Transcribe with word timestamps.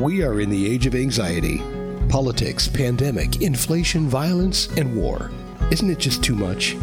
We 0.00 0.22
are 0.22 0.42
in 0.42 0.50
the 0.50 0.70
age 0.70 0.84
of 0.84 0.94
anxiety. 0.94 1.62
Politics, 2.10 2.68
pandemic, 2.68 3.40
inflation, 3.40 4.08
violence, 4.08 4.66
and 4.76 4.94
war. 4.94 5.30
Isn't 5.70 5.88
it 5.88 5.98
just 5.98 6.22
too 6.22 6.34
much? 6.34 6.76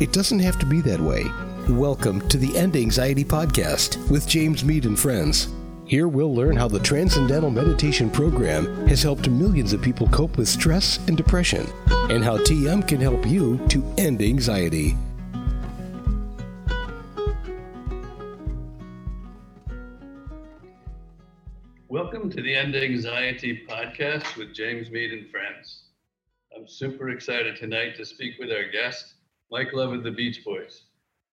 It 0.00 0.12
doesn't 0.12 0.40
have 0.40 0.58
to 0.58 0.66
be 0.66 0.80
that 0.80 0.98
way. 0.98 1.24
Welcome 1.68 2.26
to 2.30 2.38
the 2.38 2.58
End 2.58 2.74
Anxiety 2.74 3.24
Podcast 3.24 4.10
with 4.10 4.26
James 4.26 4.64
Meade 4.64 4.86
and 4.86 4.98
friends. 4.98 5.50
Here 5.84 6.08
we'll 6.08 6.34
learn 6.34 6.56
how 6.56 6.66
the 6.66 6.80
Transcendental 6.80 7.50
Meditation 7.50 8.10
Program 8.10 8.88
has 8.88 9.04
helped 9.04 9.30
millions 9.30 9.72
of 9.72 9.80
people 9.80 10.08
cope 10.08 10.36
with 10.36 10.48
stress 10.48 10.98
and 11.06 11.16
depression, 11.16 11.64
and 12.10 12.24
how 12.24 12.38
TM 12.38 12.88
can 12.88 13.00
help 13.00 13.24
you 13.24 13.64
to 13.68 13.84
end 13.98 14.20
anxiety. 14.20 14.96
To 22.32 22.40
the 22.40 22.54
End 22.54 22.74
Anxiety 22.74 23.62
podcast 23.68 24.38
with 24.38 24.54
James 24.54 24.90
Meade 24.90 25.12
and 25.12 25.30
friends. 25.30 25.82
I'm 26.56 26.66
super 26.66 27.10
excited 27.10 27.56
tonight 27.56 27.94
to 27.96 28.06
speak 28.06 28.38
with 28.38 28.50
our 28.50 28.70
guest, 28.72 29.16
Mike 29.50 29.74
Love 29.74 29.92
of 29.92 30.02
the 30.02 30.12
Beach 30.12 30.42
Boys, 30.42 30.84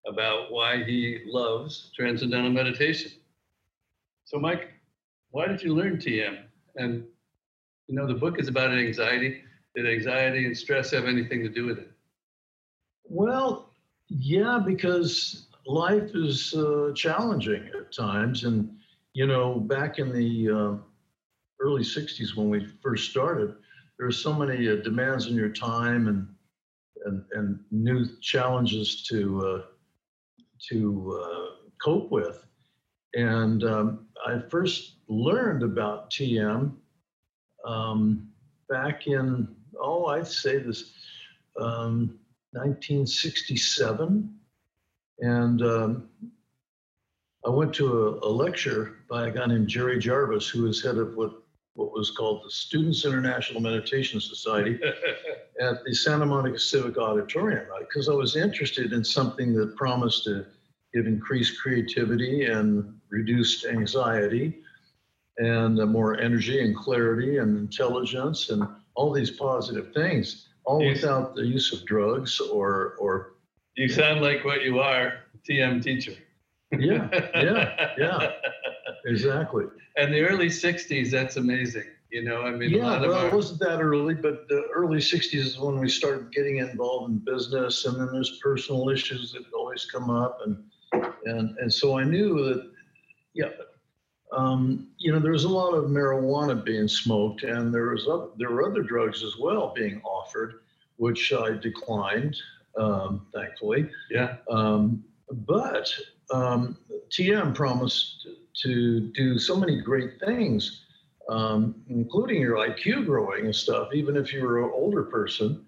about 0.06 0.52
why 0.52 0.84
he 0.84 1.22
loves 1.26 1.94
transcendental 1.96 2.52
meditation. 2.52 3.12
So, 4.26 4.40
Mike, 4.40 4.74
why 5.32 5.48
did 5.48 5.62
you 5.62 5.74
learn 5.74 6.00
TM? 6.00 6.44
And 6.76 7.06
you 7.88 7.96
know, 7.96 8.06
the 8.06 8.16
book 8.16 8.38
is 8.38 8.50
about 8.50 8.72
anxiety. 8.72 9.42
Did 9.78 9.88
anxiety 9.88 10.48
and 10.48 10.58
stress 10.58 10.92
have 10.92 11.06
anything 11.06 11.42
to 11.44 11.50
do 11.50 11.66
with 11.66 11.78
it? 11.78 11.92
Well, 13.06 13.70
yeah, 14.10 14.60
because 14.66 15.48
life 15.66 16.12
is 16.14 16.54
uh, 16.56 16.92
challenging 16.94 17.70
at 17.74 17.94
times, 17.94 18.44
and 18.44 18.70
you 19.14 19.28
know, 19.28 19.62
back 19.62 19.98
in 19.98 20.12
the 20.12 20.50
uh, 20.50 20.89
early 21.60 21.84
60s 21.84 22.36
when 22.36 22.50
we 22.50 22.66
first 22.82 23.10
started, 23.10 23.56
there 23.98 24.08
were 24.08 24.12
so 24.12 24.34
many 24.34 24.70
uh, 24.70 24.78
demands 24.78 25.28
on 25.28 25.36
your 25.36 25.50
time 25.50 26.08
and, 26.08 26.28
and, 27.06 27.24
and 27.34 27.60
new 27.72 28.06
challenges 28.22 29.04
to, 29.04 29.42
uh, 29.46 29.62
to 30.70 31.22
uh, 31.24 31.46
cope 31.84 32.12
with. 32.12 32.46
And 33.14 33.64
um, 33.64 34.08
I 34.26 34.40
first 34.50 34.98
learned 35.08 35.64
about 35.64 36.12
TM 36.12 36.74
um, 37.66 38.30
back 38.70 39.08
in, 39.08 39.48
oh, 39.82 40.06
I'd 40.06 40.28
say 40.28 40.60
this, 40.60 40.94
um, 41.60 42.20
1967. 42.52 44.36
And 45.20 45.62
um, 45.62 46.10
I 47.46 47.50
went 47.50 47.74
to 47.76 48.20
a, 48.24 48.28
a, 48.28 48.32
lecture 48.32 48.98
by 49.10 49.28
a 49.28 49.32
guy 49.32 49.46
named 49.46 49.68
Jerry 49.68 50.00
Jarvis, 50.00 50.48
who 50.48 50.64
was 50.64 50.84
head 50.84 50.98
of 50.98 51.16
what, 51.16 51.34
what 51.80 51.94
was 51.94 52.12
called 52.12 52.44
the 52.46 52.52
Students 52.52 53.06
International 53.06 53.62
Meditation 53.62 54.20
Society 54.20 54.80
at 55.62 55.84
the 55.86 55.94
Santa 55.94 56.26
Monica 56.26 56.60
Civic 56.60 56.98
Auditorium, 56.98 57.66
because 57.80 58.10
I 58.10 58.14
was 58.14 58.36
interested 58.36 58.92
in 58.92 59.04
something 59.04 59.54
that 59.54 59.76
promised 59.78 60.26
to 60.26 60.46
give 60.94 61.08
increased 61.08 61.62
creativity 61.62 62.46
and 62.46 63.00
reduced 63.10 63.66
anxiety 63.66 64.60
and 65.38 65.78
more 65.90 66.20
energy 66.20 66.62
and 66.62 66.76
clarity 66.76 67.38
and 67.38 67.58
intelligence 67.58 68.50
and 68.50 68.68
all 68.96 69.14
these 69.14 69.32
positive 69.32 69.94
things, 69.94 70.50
all 70.66 70.82
you, 70.82 70.90
without 70.90 71.34
the 71.34 71.46
use 71.46 71.72
of 71.72 71.86
drugs 71.86 72.42
or 72.42 72.96
or. 73.00 73.36
You 73.78 73.88
sound 73.88 74.22
like 74.22 74.44
what 74.44 74.64
you 74.64 74.80
are, 74.80 75.14
TM 75.48 75.82
teacher 75.82 76.18
yeah, 76.72 77.10
yeah, 77.34 77.92
yeah, 77.98 78.32
exactly. 79.06 79.66
And 79.98 80.14
the 80.14 80.22
early 80.22 80.48
'60s, 80.48 81.12
that's 81.12 81.38
amazing. 81.38 81.86
You 82.12 82.24
know, 82.24 82.42
I 82.42 82.52
mean, 82.52 82.72
yeah, 82.72 83.00
well, 83.02 83.14
our... 83.14 83.28
it 83.28 83.34
wasn't 83.34 83.60
that 83.60 83.82
early, 83.82 84.16
but 84.16 84.48
the 84.48 84.64
early 84.74 85.00
'60s 85.00 85.34
is 85.34 85.60
when 85.60 85.80
we 85.80 85.90
started 85.90 86.32
getting 86.32 86.58
involved 86.58 87.12
in 87.12 87.20
business, 87.20 87.86
and 87.86 88.00
then 88.00 88.10
there's 88.12 88.40
personal 88.40 88.90
issues 88.90 89.32
that 89.34 89.44
always 89.54 89.86
come 89.86 90.10
up, 90.10 90.42
and 90.46 90.64
and 91.26 91.58
and 91.60 91.74
so 91.74 91.98
I 91.98 92.04
knew 92.04 92.44
that, 92.46 92.72
yeah, 93.34 93.50
um, 94.32 94.88
you 94.98 95.12
know, 95.12 95.20
there 95.20 95.32
was 95.32 95.44
a 95.44 95.50
lot 95.50 95.74
of 95.74 95.86
marijuana 95.86 96.64
being 96.64 96.88
smoked, 96.88 97.44
and 97.44 97.74
there 97.74 97.90
was 97.90 98.08
other, 98.08 98.28
there 98.38 98.50
were 98.50 98.70
other 98.70 98.84
drugs 98.84 99.24
as 99.24 99.38
well 99.38 99.74
being 99.76 100.02
offered, 100.04 100.62
which 100.98 101.34
I 101.34 101.52
declined, 101.52 102.38
um, 102.78 103.26
thankfully. 103.34 103.90
Yeah. 104.12 104.38
Um, 104.50 105.04
but 105.32 105.92
um, 106.32 106.78
TM 107.10 107.56
promised 107.56 108.19
to 108.64 109.12
do 109.14 109.38
so 109.38 109.56
many 109.56 109.82
great 109.82 110.20
things, 110.20 110.86
um, 111.30 111.76
including 111.88 112.42
your 112.42 112.58
IQ 112.58 113.06
growing 113.06 113.46
and 113.46 113.56
stuff, 113.56 113.90
even 113.94 114.18
if 114.18 114.34
you 114.34 114.44
were 114.44 114.64
an 114.64 114.72
older 114.74 115.04
person, 115.04 115.66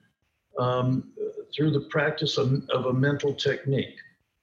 um, 0.57 1.11
through 1.55 1.71
the 1.71 1.81
practice 1.89 2.37
of, 2.37 2.63
of, 2.73 2.85
a 2.87 2.93
mental 2.93 3.33
technique, 3.33 3.95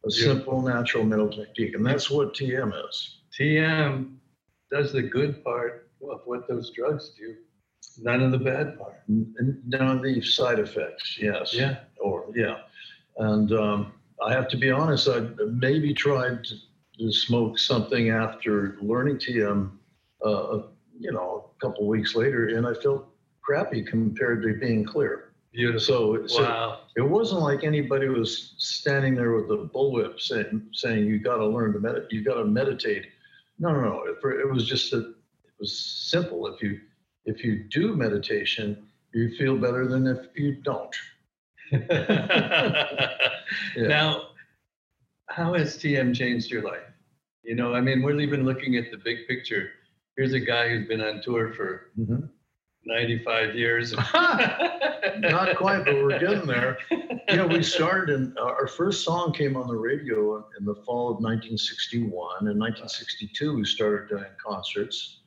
a 0.04 0.10
yeah. 0.10 0.24
simple, 0.24 0.62
natural 0.62 1.04
mental 1.04 1.28
technique. 1.28 1.74
And 1.74 1.84
that's 1.84 2.10
what 2.10 2.34
TM 2.34 2.72
is. 2.88 3.20
TM 3.38 4.16
does 4.70 4.92
the 4.92 5.02
good 5.02 5.42
part 5.44 5.90
of 6.02 6.20
what 6.24 6.48
those 6.48 6.70
drugs 6.70 7.10
do, 7.18 7.34
none 8.00 8.22
of 8.22 8.32
the 8.32 8.38
bad 8.38 8.78
part. 8.78 9.02
None 9.08 9.96
of 9.96 10.02
the 10.02 10.20
side 10.22 10.58
effects, 10.58 11.18
yes. 11.20 11.52
Yeah. 11.52 11.78
Or, 12.00 12.26
yeah. 12.34 12.58
And, 13.18 13.52
um, 13.52 13.92
I 14.24 14.32
have 14.32 14.48
to 14.48 14.56
be 14.56 14.70
honest, 14.70 15.08
I 15.08 15.20
maybe 15.46 15.94
tried 15.94 16.44
smoke 17.10 17.58
something 17.58 18.10
after 18.10 18.76
learning 18.80 19.18
TM, 19.18 19.70
uh, 20.24 20.58
you 20.98 21.12
know, 21.12 21.50
a 21.56 21.60
couple 21.64 21.86
weeks 21.86 22.14
later, 22.14 22.48
and 22.48 22.66
I 22.66 22.74
felt 22.74 23.08
crappy 23.40 23.82
compared 23.82 24.42
to 24.42 24.54
being 24.54 24.84
clear. 24.84 25.32
Beautiful. 25.52 25.80
So, 25.80 26.26
so 26.26 26.42
wow. 26.42 26.80
it 26.96 27.02
wasn't 27.02 27.40
like 27.40 27.64
anybody 27.64 28.08
was 28.08 28.54
standing 28.58 29.14
there 29.14 29.32
with 29.32 29.50
a 29.50 29.68
bullwhip 29.74 30.20
saying, 30.20 30.68
saying 30.72 31.06
you 31.06 31.18
got 31.18 31.36
to 31.36 31.46
learn 31.46 31.72
to 31.72 31.80
meditate, 31.80 32.12
you 32.12 32.22
got 32.22 32.34
to 32.34 32.44
meditate. 32.44 33.06
No, 33.58 33.72
no, 33.72 33.80
no. 33.80 34.02
It, 34.04 34.18
it 34.40 34.52
was 34.52 34.68
just 34.68 34.90
that 34.90 35.06
it 35.06 35.54
was 35.58 35.78
simple. 35.78 36.46
If 36.46 36.62
you 36.62 36.80
if 37.24 37.42
you 37.44 37.64
do 37.70 37.96
meditation, 37.96 38.86
you 39.12 39.34
feel 39.36 39.56
better 39.56 39.86
than 39.86 40.06
if 40.06 40.26
you 40.34 40.56
don't. 40.62 40.94
yeah. 41.70 43.10
Now, 43.76 44.28
how 45.26 45.54
has 45.54 45.76
TM 45.76 46.14
changed 46.14 46.50
your 46.50 46.62
life? 46.62 46.87
You 47.42 47.54
know, 47.54 47.74
I 47.74 47.80
mean, 47.80 48.02
we're 48.02 48.18
even 48.20 48.44
looking 48.44 48.76
at 48.76 48.90
the 48.90 48.98
big 48.98 49.26
picture. 49.26 49.70
Here's 50.16 50.32
a 50.32 50.40
guy 50.40 50.68
who's 50.68 50.88
been 50.88 51.00
on 51.00 51.22
tour 51.22 51.52
for 51.52 51.90
mm-hmm. 51.98 52.26
95 52.84 53.54
years. 53.54 53.92
Not 54.14 55.56
quite, 55.56 55.84
but 55.84 55.94
we're 55.94 56.18
getting 56.18 56.46
there. 56.46 56.78
Yeah, 57.28 57.46
we 57.46 57.62
started, 57.62 58.14
and 58.14 58.38
our 58.38 58.66
first 58.66 59.04
song 59.04 59.32
came 59.32 59.56
on 59.56 59.68
the 59.68 59.76
radio 59.76 60.38
in 60.58 60.64
the 60.64 60.74
fall 60.86 61.10
of 61.10 61.20
1961. 61.20 62.10
In 62.48 62.58
1962, 62.58 63.54
we 63.54 63.64
started 63.64 64.08
doing 64.08 64.24
concerts. 64.44 65.20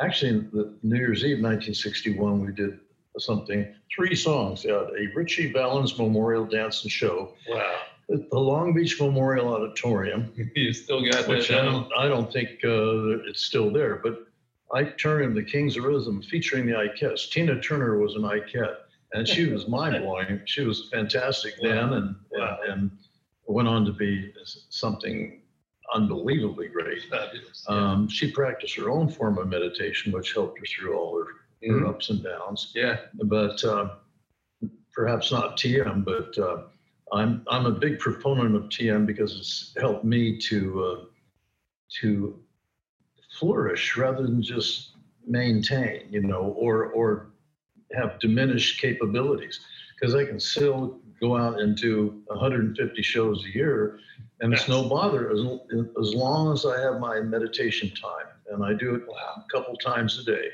Actually, 0.00 0.40
the 0.52 0.76
New 0.82 0.96
Year's 0.96 1.24
Eve 1.24 1.42
1961, 1.42 2.44
we 2.44 2.52
did 2.52 2.80
something, 3.18 3.74
three 3.94 4.14
songs, 4.14 4.64
a 4.66 4.88
Ritchie 5.14 5.52
Valens 5.52 5.96
Memorial 5.98 6.44
Dance 6.44 6.82
and 6.82 6.92
Show. 6.92 7.34
Wow. 7.48 7.76
At 8.12 8.30
the 8.30 8.38
Long 8.38 8.72
Beach 8.72 9.00
Memorial 9.00 9.48
Auditorium. 9.48 10.32
you 10.54 10.72
still 10.72 11.04
got 11.04 11.26
which 11.26 11.50
I 11.50 11.64
don't, 11.64 11.92
I 11.98 12.06
don't 12.06 12.32
think 12.32 12.50
uh, 12.64 13.18
it's 13.28 13.44
still 13.44 13.70
there, 13.70 13.96
but 13.96 14.26
Ike 14.72 14.98
Turner 14.98 15.32
the 15.32 15.42
Kings 15.42 15.76
of 15.76 15.84
Rhythm 15.84 16.22
featuring 16.22 16.66
the 16.66 16.72
Ikettes. 16.72 17.30
Tina 17.30 17.60
Turner 17.60 17.98
was 17.98 18.14
an 18.14 18.22
Ikette, 18.22 18.76
and 19.12 19.26
she 19.26 19.46
was 19.46 19.68
mind 19.78 20.02
blowing. 20.02 20.40
She 20.44 20.62
was 20.62 20.88
fantastic 20.90 21.54
wow. 21.60 21.68
then, 21.68 21.92
and, 21.94 22.16
wow. 22.32 22.58
and, 22.68 22.72
and 22.72 22.90
went 23.46 23.68
on 23.68 23.84
to 23.84 23.92
be 23.92 24.32
something 24.70 25.42
unbelievably 25.94 26.68
great. 26.68 27.02
Fabulous. 27.04 27.64
Um, 27.68 28.08
she 28.08 28.30
practiced 28.30 28.74
her 28.76 28.90
own 28.90 29.08
form 29.08 29.38
of 29.38 29.48
meditation, 29.48 30.12
which 30.12 30.32
helped 30.32 30.58
her 30.58 30.66
through 30.66 30.96
all 30.96 31.18
her 31.18 31.68
mm-hmm. 31.68 31.86
ups 31.86 32.10
and 32.10 32.22
downs. 32.22 32.72
Yeah. 32.74 32.98
But 33.14 33.62
uh, 33.64 33.90
perhaps 34.92 35.30
not 35.30 35.56
TM, 35.56 36.04
but 36.04 36.36
uh, 36.38 36.62
I'm 37.12 37.44
I'm 37.48 37.66
a 37.66 37.70
big 37.70 37.98
proponent 37.98 38.54
of 38.56 38.64
TM 38.64 39.06
because 39.06 39.36
it's 39.36 39.74
helped 39.80 40.04
me 40.04 40.38
to 40.48 40.84
uh, 40.84 41.04
to 42.00 42.38
flourish 43.38 43.96
rather 43.96 44.22
than 44.22 44.42
just 44.42 44.96
maintain, 45.26 46.08
you 46.10 46.22
know, 46.22 46.54
or 46.58 46.86
or 46.86 47.30
have 47.94 48.18
diminished 48.18 48.80
capabilities. 48.80 49.60
Because 49.98 50.14
I 50.14 50.24
can 50.26 50.40
still 50.40 51.00
go 51.20 51.36
out 51.36 51.60
and 51.60 51.76
do 51.76 52.22
150 52.26 53.02
shows 53.02 53.44
a 53.46 53.56
year, 53.56 53.98
and 54.40 54.52
it's 54.52 54.68
no 54.68 54.86
bother 54.88 55.30
as, 55.30 55.40
as 55.98 56.14
long 56.14 56.52
as 56.52 56.66
I 56.66 56.78
have 56.80 57.00
my 57.00 57.20
meditation 57.20 57.90
time, 57.90 58.26
and 58.50 58.62
I 58.62 58.74
do 58.74 58.94
it 58.94 59.02
a 59.08 59.50
couple 59.50 59.74
times 59.76 60.18
a 60.18 60.24
day 60.24 60.48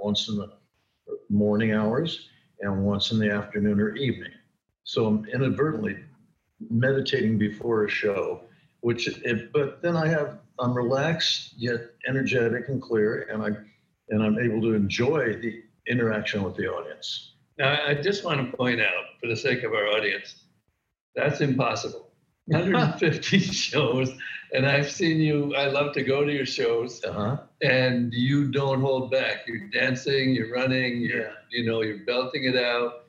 once 0.00 0.28
in 0.28 0.36
the 0.36 0.48
morning 1.28 1.72
hours 1.72 2.28
and 2.60 2.84
once 2.84 3.10
in 3.10 3.18
the 3.18 3.30
afternoon 3.30 3.80
or 3.80 3.94
evening. 3.96 4.32
So 4.88 5.04
I'm 5.04 5.26
inadvertently 5.26 5.98
meditating 6.70 7.36
before 7.36 7.84
a 7.84 7.90
show, 7.90 8.40
which 8.80 9.06
it, 9.06 9.52
but 9.52 9.82
then 9.82 9.94
I 9.98 10.08
have 10.08 10.38
I'm 10.58 10.72
relaxed 10.72 11.52
yet 11.58 11.90
energetic 12.08 12.68
and 12.68 12.80
clear, 12.80 13.28
and 13.30 13.42
I 13.42 13.50
and 14.08 14.22
I'm 14.22 14.38
able 14.38 14.62
to 14.62 14.72
enjoy 14.72 15.34
the 15.42 15.62
interaction 15.88 16.42
with 16.42 16.56
the 16.56 16.68
audience. 16.68 17.34
Now, 17.58 17.78
I 17.86 17.92
just 18.00 18.24
want 18.24 18.50
to 18.50 18.56
point 18.56 18.80
out, 18.80 19.04
for 19.20 19.26
the 19.26 19.36
sake 19.36 19.62
of 19.62 19.72
our 19.74 19.88
audience, 19.88 20.44
that's 21.14 21.42
impossible. 21.42 22.06
150 22.46 23.40
shows, 23.40 24.10
and 24.54 24.64
I've 24.64 24.90
seen 24.90 25.20
you. 25.20 25.54
I 25.54 25.66
love 25.66 25.92
to 25.94 26.02
go 26.02 26.24
to 26.24 26.32
your 26.32 26.46
shows, 26.46 27.04
Uh-huh. 27.04 27.36
and 27.60 28.10
you 28.14 28.50
don't 28.50 28.80
hold 28.80 29.10
back. 29.10 29.46
You're 29.46 29.68
dancing, 29.68 30.30
you're 30.34 30.50
running, 30.50 31.02
you're, 31.02 31.24
Yeah. 31.24 31.32
you 31.50 31.66
know, 31.66 31.82
you're 31.82 32.06
belting 32.06 32.44
it 32.44 32.56
out. 32.56 33.07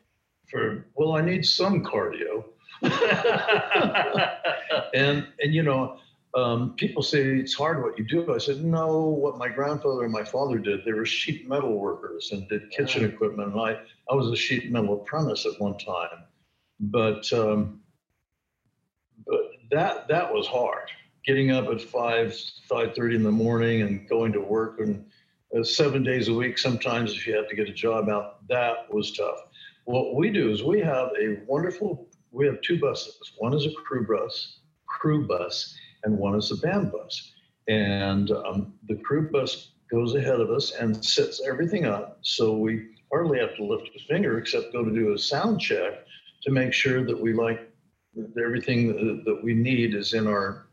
For 0.49 0.85
Well, 0.95 1.15
I 1.15 1.21
need 1.21 1.45
some 1.45 1.83
cardio. 1.83 2.45
and 4.93 5.27
and 5.39 5.53
you 5.53 5.63
know 5.63 5.97
um, 6.35 6.75
people 6.77 7.01
say 7.03 7.21
it's 7.39 7.53
hard 7.55 7.83
what 7.83 7.97
you 7.97 8.05
do. 8.05 8.33
I 8.33 8.37
said 8.37 8.63
no 8.63 9.01
what 9.03 9.37
my 9.37 9.49
grandfather 9.49 10.03
and 10.03 10.13
my 10.13 10.23
father 10.23 10.59
did 10.59 10.85
they 10.85 10.93
were 10.93 11.05
sheet 11.05 11.47
metal 11.49 11.77
workers 11.77 12.29
and 12.31 12.47
did 12.49 12.69
kitchen 12.71 13.03
Wow. 13.03 13.09
equipment. 13.09 13.53
And 13.53 13.61
i 13.61 13.71
i 14.09 14.15
was 14.15 14.31
a 14.31 14.35
sheet 14.35 14.71
metal 14.71 15.01
apprentice 15.01 15.45
at 15.45 15.59
one 15.59 15.77
time. 15.77 16.25
But 16.79 17.31
um, 17.33 17.81
but 19.25 19.41
that 19.71 20.07
that 20.09 20.33
was 20.33 20.47
hard. 20.47 20.89
Getting 21.25 21.51
up 21.51 21.67
at 21.67 21.81
5 21.81 22.29
5.30 22.29 23.15
in 23.15 23.23
the 23.23 23.31
morning 23.31 23.81
and 23.81 24.07
going 24.09 24.31
to 24.33 24.39
work 24.39 24.79
and 24.79 25.05
uh, 25.57 25.63
seven 25.63 26.03
days 26.03 26.27
a 26.29 26.33
week 26.33 26.57
sometimes 26.57 27.13
if 27.13 27.27
you 27.27 27.35
had 27.35 27.49
to 27.49 27.55
get 27.55 27.67
a 27.69 27.73
job 27.73 28.09
out 28.09 28.47
that 28.47 28.91
was 28.93 29.11
tough 29.11 29.39
what 29.89 30.13
we 30.13 30.29
do 30.29 30.51
is 30.51 30.63
we 30.63 30.79
have 30.79 31.09
a 31.19 31.39
wonderful 31.47 32.07
we 32.31 32.45
have 32.45 32.61
two 32.61 32.79
buses. 32.79 33.19
One 33.39 33.55
is 33.55 33.65
a 33.65 33.71
crew 33.71 34.05
bus, 34.05 34.59
crew 34.85 35.25
bus, 35.25 35.75
and 36.03 36.15
one 36.15 36.35
is 36.35 36.51
a 36.51 36.57
band 36.57 36.91
bus. 36.91 37.31
And 37.67 38.29
um, 38.29 38.73
the 38.87 38.97
crew 38.97 39.31
bus 39.31 39.71
goes 39.89 40.13
ahead 40.13 40.39
of 40.39 40.51
us 40.51 40.73
and 40.79 41.03
sets 41.03 41.41
everything 41.43 41.85
up, 41.85 42.19
so 42.21 42.55
we 42.55 42.89
hardly 43.11 43.39
have 43.39 43.55
to 43.55 43.63
lift 43.65 43.89
a 43.95 43.99
finger 44.07 44.37
except 44.37 44.73
go 44.73 44.85
to 44.85 44.91
do 44.91 45.13
a 45.13 45.17
sound 45.17 45.59
check 45.59 46.05
to 46.43 46.51
make 46.51 46.71
sure 46.71 47.03
that 47.03 47.19
we 47.19 47.33
like 47.33 47.67
that 48.15 48.43
everything 48.45 49.23
that, 49.25 49.43
we 49.43 49.55
need 49.55 49.95
is 49.95 50.13
in 50.13 50.27
our 50.27 50.67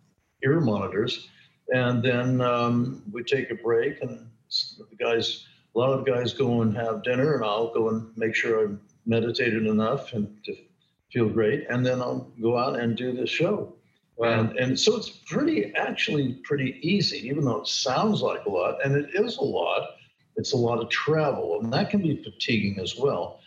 ear 0.45 0.61
monitors. 0.61 1.29
And 1.73 2.03
then 2.03 2.43
um, 2.43 3.03
we 3.11 3.23
take 3.23 3.51
a 3.51 3.55
break, 3.55 4.03
and 4.03 4.29
the 4.79 4.97
guys, 5.03 5.47
a 5.75 5.79
lot 5.79 5.99
of 5.99 6.05
guys 6.05 6.35
go 6.35 6.61
and 6.61 6.77
have 6.77 7.03
dinner, 7.03 7.37
and 7.37 7.45
I'll 7.45 7.73
go 7.73 7.89
and 7.89 8.15
make 8.17 8.35
sure 8.35 8.63
I've 8.63 8.79
meditated 9.07 9.67
enough 9.67 10.13
and 10.13 10.29
to 10.45 10.55
feel 11.13 11.29
great, 11.29 11.67
and 11.71 11.85
then 11.85 12.01
I'll 12.01 12.33
go 12.41 12.59
out 12.59 12.79
and 12.79 12.97
do 12.97 13.13
the 13.13 13.27
show. 13.27 13.75
wow, 14.17 14.41
And, 14.41 14.57
and 14.57 14.79
so 14.79 14.97
it's 14.97 15.09
pretty, 15.09 15.73
actually 15.75 16.41
pretty 16.45 16.79
easy, 16.83 17.27
even 17.29 17.45
though 17.45 17.61
it 17.61 17.69
sounds 17.69 18.23
like 18.23 18.45
a 18.47 18.51
lot, 18.51 18.85
and 18.85 18.97
it 18.97 19.11
is 19.15 19.37
a 19.39 19.45
lot. 19.45 19.91
It's 20.37 20.53
a 20.53 20.57
lot 20.57 20.83
of 20.83 20.91
travel, 20.91 21.61
and 21.63 21.73
that 21.73 21.91
can 21.91 22.03
be 22.03 22.23
fatiguing 22.23 22.79
as 22.81 22.97
well. 22.97 23.41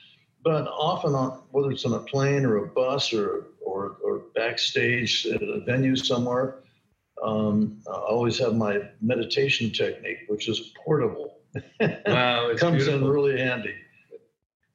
But 0.44 0.68
often, 0.68 1.14
on 1.14 1.42
whether 1.52 1.70
it's 1.70 1.86
on 1.86 1.94
a 1.94 2.00
plane 2.00 2.46
or 2.46 2.58
a 2.58 2.68
bus 2.68 3.14
or 3.14 3.48
or, 3.64 3.98
or 4.04 4.24
backstage 4.34 5.28
at 5.28 5.44
a 5.44 5.60
venue 5.66 5.96
somewhere, 5.96 6.64
um, 7.24 7.82
I 7.88 7.96
always 7.96 8.38
have 8.40 8.56
my 8.56 8.80
meditation 9.02 9.72
technique, 9.72 10.20
which 10.28 10.48
is 10.48 10.74
portable. 10.84 11.40
wow, 11.80 12.50
it's 12.50 12.62
Comes 12.62 12.88
in 12.88 13.06
really 13.06 13.40
handy. 13.40 13.76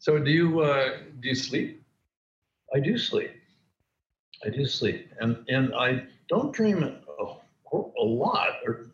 So, 0.05 0.19
do 0.19 0.31
you 0.31 0.61
uh, 0.61 0.99
do 1.21 1.31
you 1.31 1.35
sleep? 1.35 1.83
I 2.75 2.79
do 2.79 2.99
sleep. 2.99 3.31
I 4.45 4.51
do 4.51 4.67
sleep, 4.67 5.09
and 5.19 5.39
and 5.49 5.75
I 5.75 6.03
don't 6.29 6.53
dream 6.53 6.83
a, 6.83 6.91
a 7.73 8.05
lot 8.05 8.51
or 8.67 8.91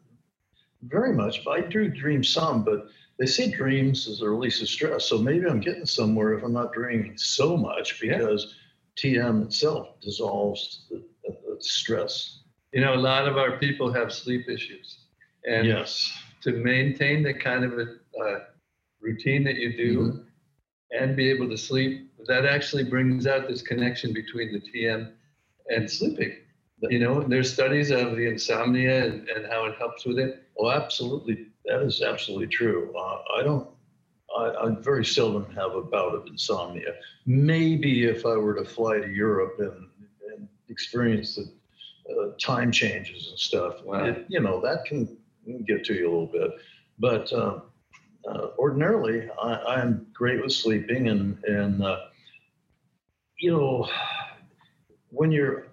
very 0.82 1.12
much. 1.12 1.44
But 1.44 1.50
I 1.50 1.60
do 1.62 1.88
dream 1.88 2.22
some. 2.22 2.62
But 2.64 2.86
they 3.18 3.26
say 3.26 3.50
dreams 3.50 4.06
is 4.06 4.22
a 4.22 4.30
release 4.30 4.62
of 4.62 4.68
stress, 4.68 5.06
so 5.06 5.18
maybe 5.18 5.46
I'm 5.48 5.58
getting 5.58 5.84
somewhere 5.84 6.34
if 6.34 6.44
I'm 6.44 6.52
not 6.52 6.72
dreaming 6.72 7.18
so 7.18 7.56
much 7.56 8.00
Yeah. 8.00 8.18
because 8.18 8.54
TM 8.96 9.46
itself 9.46 10.00
dissolves 10.00 10.86
the, 10.90 11.02
the, 11.24 11.36
the 11.44 11.56
stress. 11.60 12.42
You 12.72 12.82
know, 12.82 12.94
a 12.94 13.02
lot 13.10 13.26
of 13.26 13.36
our 13.36 13.58
people 13.58 13.92
have 13.92 14.12
sleep 14.12 14.48
issues, 14.48 15.06
and 15.44 15.66
yes. 15.66 16.08
to 16.42 16.52
maintain 16.52 17.24
the 17.24 17.34
kind 17.34 17.64
of 17.64 17.72
a 17.80 17.86
uh, 18.24 18.38
routine 19.00 19.42
that 19.42 19.56
you 19.56 19.76
do 19.76 19.98
Mm-hmm. 19.98 20.30
And 20.98 21.16
be 21.16 21.31
able 21.31 21.48
to 21.48 21.56
sleep, 21.56 22.10
that 22.26 22.44
actually 22.44 22.84
brings 22.84 23.26
out 23.26 23.48
this 23.48 23.62
connection 23.62 24.12
between 24.12 24.52
the 24.52 24.60
TM 24.60 25.12
and 25.69 25.90
sleeping. 25.90 26.32
You 26.82 26.98
know, 26.98 27.20
there's 27.22 27.52
studies 27.52 27.90
of 27.90 28.16
the 28.16 28.26
insomnia 28.26 29.04
and, 29.04 29.28
and 29.28 29.46
how 29.46 29.66
it 29.66 29.76
helps 29.78 30.06
with 30.06 30.19
it. 30.19 30.44
Well, 30.56 30.72
absolutely. 30.72 31.46
That 31.66 31.82
is 31.82 32.02
absolutely 32.02 32.46
true. 32.48 32.92
Uh, 32.96 33.19
I 33.38 33.42
don't. 33.42 33.69
I, 34.38 34.44
I 34.62 34.70
very 34.81 35.04
seldom 35.04 35.44
have 35.54 35.75
a 35.75 35.82
bout 35.82 36.14
of 36.14 36.26
insomnia. 36.26 36.94
Maybe 37.26 38.04
if 38.04 38.25
I 38.25 38.36
were 38.36 38.54
to 38.54 38.64
fly 38.64 38.98
to 39.00 39.08
Europe 39.08 39.56
and, 39.58 39.88
and 40.32 40.48
experience 40.69 41.34
the 41.36 41.52
uh, 42.12 42.31
time 42.40 42.70
changes 42.72 43.28
and 43.28 43.38
stuff, 43.38 43.82
Wow. 43.84 44.04
it, 44.04 44.25
you 44.28 44.40
know, 44.40 44.60
that 44.62 44.84
can 44.84 45.16
get 45.66 45.84
to 45.86 45.94
you 45.94 46.08
a 46.08 46.10
little 46.10 46.26
bit. 46.26 46.50
But 46.98 47.32
uh, 47.32 47.60
uh, 48.28 48.49
ordinarily, 48.58 49.28
I, 49.43 49.55
I'm 49.55 50.06
great 50.12 50.43
with 50.43 50.52
sleeping, 50.52 51.08
and 51.08 51.43
and 51.44 51.82
uh, 51.82 52.00
you 53.38 53.52
know, 53.52 53.88
when 55.11 55.32
your 55.32 55.69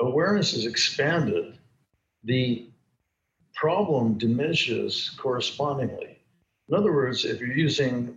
awareness 0.00 0.52
is 0.52 0.66
expanded, 0.66 1.58
the 2.24 2.68
problem 3.54 4.18
diminishes 4.18 5.10
correspondingly. 5.18 6.18
In 6.68 6.74
other 6.74 6.92
words, 6.92 7.24
if 7.24 7.40
you're 7.40 7.56
using 7.56 8.16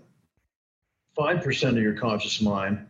5% 1.18 1.70
of 1.70 1.78
your 1.78 1.94
conscious 1.94 2.42
mind, 2.42 2.86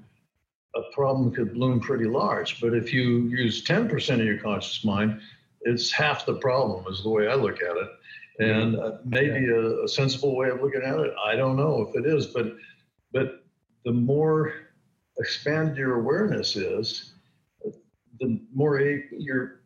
a 0.75 0.81
problem 0.93 1.31
could 1.31 1.53
bloom 1.53 1.79
pretty 1.79 2.05
large. 2.05 2.61
But 2.61 2.73
if 2.73 2.93
you 2.93 3.23
use 3.23 3.63
10% 3.63 4.19
of 4.19 4.25
your 4.25 4.37
conscious 4.37 4.83
mind, 4.85 5.21
it's 5.61 5.91
half 5.91 6.25
the 6.25 6.35
problem, 6.35 6.85
is 6.91 7.03
the 7.03 7.09
way 7.09 7.27
I 7.27 7.35
look 7.35 7.61
at 7.61 7.75
it. 7.75 7.89
And 8.39 8.77
uh, 8.77 8.97
maybe 9.05 9.49
a, 9.49 9.83
a 9.83 9.87
sensible 9.87 10.35
way 10.35 10.49
of 10.49 10.61
looking 10.61 10.81
at 10.83 10.99
it, 10.99 11.13
I 11.25 11.35
don't 11.35 11.57
know 11.57 11.87
if 11.89 11.95
it 11.95 12.07
is, 12.07 12.27
but 12.27 12.47
but 13.11 13.43
the 13.85 13.91
more 13.91 14.53
expanded 15.19 15.77
your 15.77 15.99
awareness 15.99 16.55
is, 16.55 17.13
the 18.19 18.39
more 18.53 18.79
a- 18.81 19.03
you're 19.11 19.61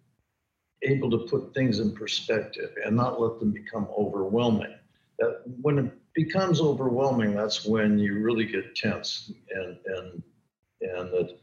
able 0.83 1.09
to 1.11 1.19
put 1.29 1.53
things 1.53 1.79
in 1.79 1.93
perspective 1.93 2.71
and 2.85 2.95
not 2.95 3.19
let 3.21 3.39
them 3.39 3.51
become 3.51 3.87
overwhelming. 3.97 4.73
That 5.19 5.41
when 5.61 5.79
it 5.79 5.91
becomes 6.13 6.61
overwhelming, 6.61 7.35
that's 7.35 7.65
when 7.65 7.99
you 7.99 8.19
really 8.19 8.45
get 8.45 8.75
tense 8.75 9.31
and 9.55 9.77
and 9.85 10.23
and 10.81 11.11
that 11.11 11.37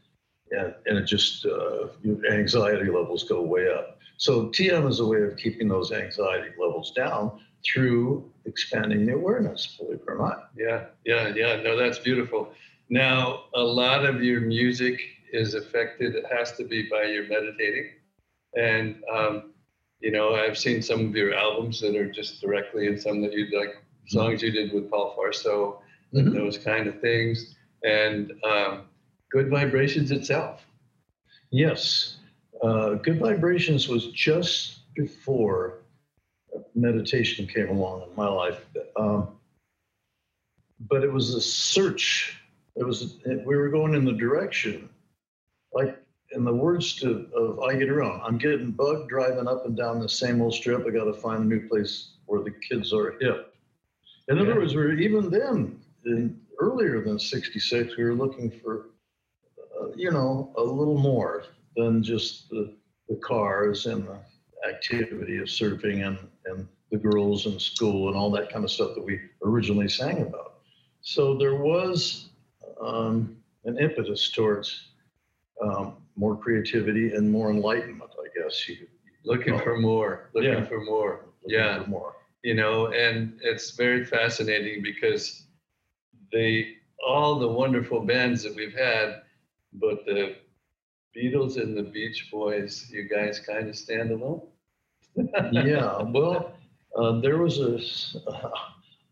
and, 0.51 0.75
and 0.85 0.97
it 0.99 1.05
just 1.05 1.45
uh, 1.45 1.87
anxiety 2.31 2.91
levels 2.91 3.23
go 3.23 3.41
way 3.41 3.69
up. 3.71 3.97
So 4.21 4.49
TM 4.49 4.87
is 4.87 4.99
a 4.99 5.05
way 5.07 5.23
of 5.23 5.35
keeping 5.35 5.67
those 5.67 5.91
anxiety 5.91 6.49
levels 6.59 6.91
down 6.91 7.39
through 7.65 8.31
expanding 8.45 9.07
the 9.07 9.13
awareness. 9.15 9.75
Believe 9.79 9.95
it 9.95 10.03
or 10.07 10.15
not. 10.15 10.51
Yeah, 10.55 10.85
yeah, 11.05 11.33
yeah. 11.35 11.59
No, 11.63 11.75
that's 11.75 11.97
beautiful. 11.97 12.53
Now, 12.87 13.45
a 13.55 13.63
lot 13.63 14.05
of 14.05 14.21
your 14.23 14.41
music 14.41 15.01
is 15.33 15.55
affected, 15.55 16.13
it 16.13 16.25
has 16.31 16.51
to 16.57 16.65
be 16.65 16.87
by 16.87 17.05
your 17.05 17.27
meditating. 17.27 17.93
And, 18.55 19.01
um, 19.11 19.53
you 20.01 20.11
know, 20.11 20.35
I've 20.35 20.57
seen 20.57 20.83
some 20.83 21.07
of 21.07 21.15
your 21.15 21.33
albums 21.33 21.81
that 21.81 21.95
are 21.95 22.11
just 22.11 22.41
directly 22.41 22.85
and 22.85 23.01
some 23.01 23.23
that 23.23 23.33
you 23.33 23.47
like 23.57 23.73
songs 24.05 24.43
you 24.43 24.51
did 24.51 24.71
with 24.71 24.91
Paul 24.91 25.15
Fauerso, 25.15 25.81
Mhm. 26.13 26.33
those 26.33 26.59
kind 26.59 26.85
of 26.85 27.01
things. 27.01 27.55
And 27.83 28.33
um, 28.43 28.83
Good 29.31 29.49
Vibrations 29.49 30.11
itself. 30.11 30.61
Yes. 31.49 32.17
Uh, 32.61 32.93
Good 32.95 33.19
Vibrations 33.19 33.87
was 33.87 34.07
just 34.11 34.79
before 34.95 35.79
meditation 36.75 37.47
came 37.47 37.69
along 37.69 38.03
in 38.03 38.15
my 38.15 38.27
life. 38.27 38.63
Um, 38.95 39.29
but 40.79 41.03
it 41.03 41.11
was 41.11 41.33
a 41.33 41.41
search. 41.41 42.37
It 42.75 42.83
was 42.83 43.17
we 43.25 43.55
were 43.55 43.69
going 43.69 43.95
in 43.95 44.05
the 44.05 44.13
direction, 44.13 44.89
like 45.73 45.97
in 46.31 46.43
the 46.43 46.53
words 46.53 46.95
to, 46.97 47.27
of 47.35 47.59
I 47.59 47.75
Get 47.75 47.89
Around. 47.89 48.21
I'm 48.23 48.37
getting 48.37 48.71
bugged 48.71 49.09
driving 49.09 49.47
up 49.47 49.65
and 49.65 49.75
down 49.75 49.99
the 49.99 50.09
same 50.09 50.41
old 50.41 50.53
strip. 50.53 50.85
I 50.85 50.89
got 50.91 51.05
to 51.05 51.13
find 51.13 51.43
a 51.43 51.45
new 51.45 51.67
place 51.67 52.11
where 52.25 52.41
the 52.41 52.51
kids 52.51 52.93
are 52.93 53.17
hip. 53.19 53.53
In 54.27 54.39
other 54.39 54.55
words, 54.55 54.73
we 54.73 54.81
were 54.81 54.93
even 54.93 55.29
then, 55.29 55.81
in, 56.05 56.39
earlier 56.59 57.03
than 57.03 57.19
'66, 57.19 57.97
we 57.97 58.03
were 58.03 58.13
looking 58.13 58.49
for 58.49 58.91
uh, 59.79 59.87
you 59.95 60.11
know, 60.11 60.53
a 60.57 60.61
little 60.61 60.97
more 60.97 61.43
than 61.75 62.03
just 62.03 62.49
the, 62.49 62.73
the 63.09 63.15
cars 63.17 63.85
and 63.85 64.07
the 64.07 64.19
activity 64.69 65.37
of 65.37 65.45
surfing 65.47 66.05
and, 66.05 66.17
and 66.45 66.67
the 66.91 66.97
girls 66.97 67.45
in 67.45 67.59
school 67.59 68.07
and 68.09 68.17
all 68.17 68.29
that 68.31 68.51
kind 68.51 68.63
of 68.63 68.71
stuff 68.71 68.91
that 68.95 69.03
we 69.03 69.19
originally 69.45 69.87
sang 69.87 70.21
about. 70.21 70.55
So 71.01 71.35
there 71.37 71.55
was 71.55 72.29
um, 72.81 73.37
an 73.65 73.77
impetus 73.79 74.31
towards 74.31 74.89
um, 75.63 75.97
more 76.15 76.35
creativity 76.37 77.13
and 77.13 77.31
more 77.31 77.49
enlightenment, 77.51 78.11
I 78.19 78.27
guess. 78.39 78.67
You, 78.67 78.87
Looking 79.23 79.57
for 79.59 79.77
more, 79.77 80.29
looking 80.33 80.51
Yeah. 80.53 80.65
for 80.65 80.81
more. 80.83 81.25
looking 81.43 81.59
Yeah. 81.59 81.83
for 81.83 81.89
more. 81.89 82.15
you 82.43 82.55
know, 82.55 82.87
and 82.87 83.37
it's 83.43 83.71
very 83.71 84.03
fascinating 84.03 84.81
because 84.81 85.45
they 86.31 86.75
all 87.05 87.37
the 87.39 87.47
wonderful 87.47 87.99
bands 88.01 88.41
that 88.43 88.55
we've 88.55 88.73
had, 88.73 89.21
but 89.73 90.05
the 90.05 90.35
Beatles 91.15 91.61
and 91.61 91.75
the 91.75 91.83
Beach 91.83 92.29
Boys, 92.31 92.87
you 92.89 93.07
guys 93.07 93.39
kind 93.39 93.67
of 93.67 93.75
stand 93.75 94.11
alone. 94.11 94.41
yeah, 95.51 96.01
well, 96.03 96.53
uh, 96.97 97.19
there 97.19 97.37
was 97.37 97.59
a. 97.59 97.79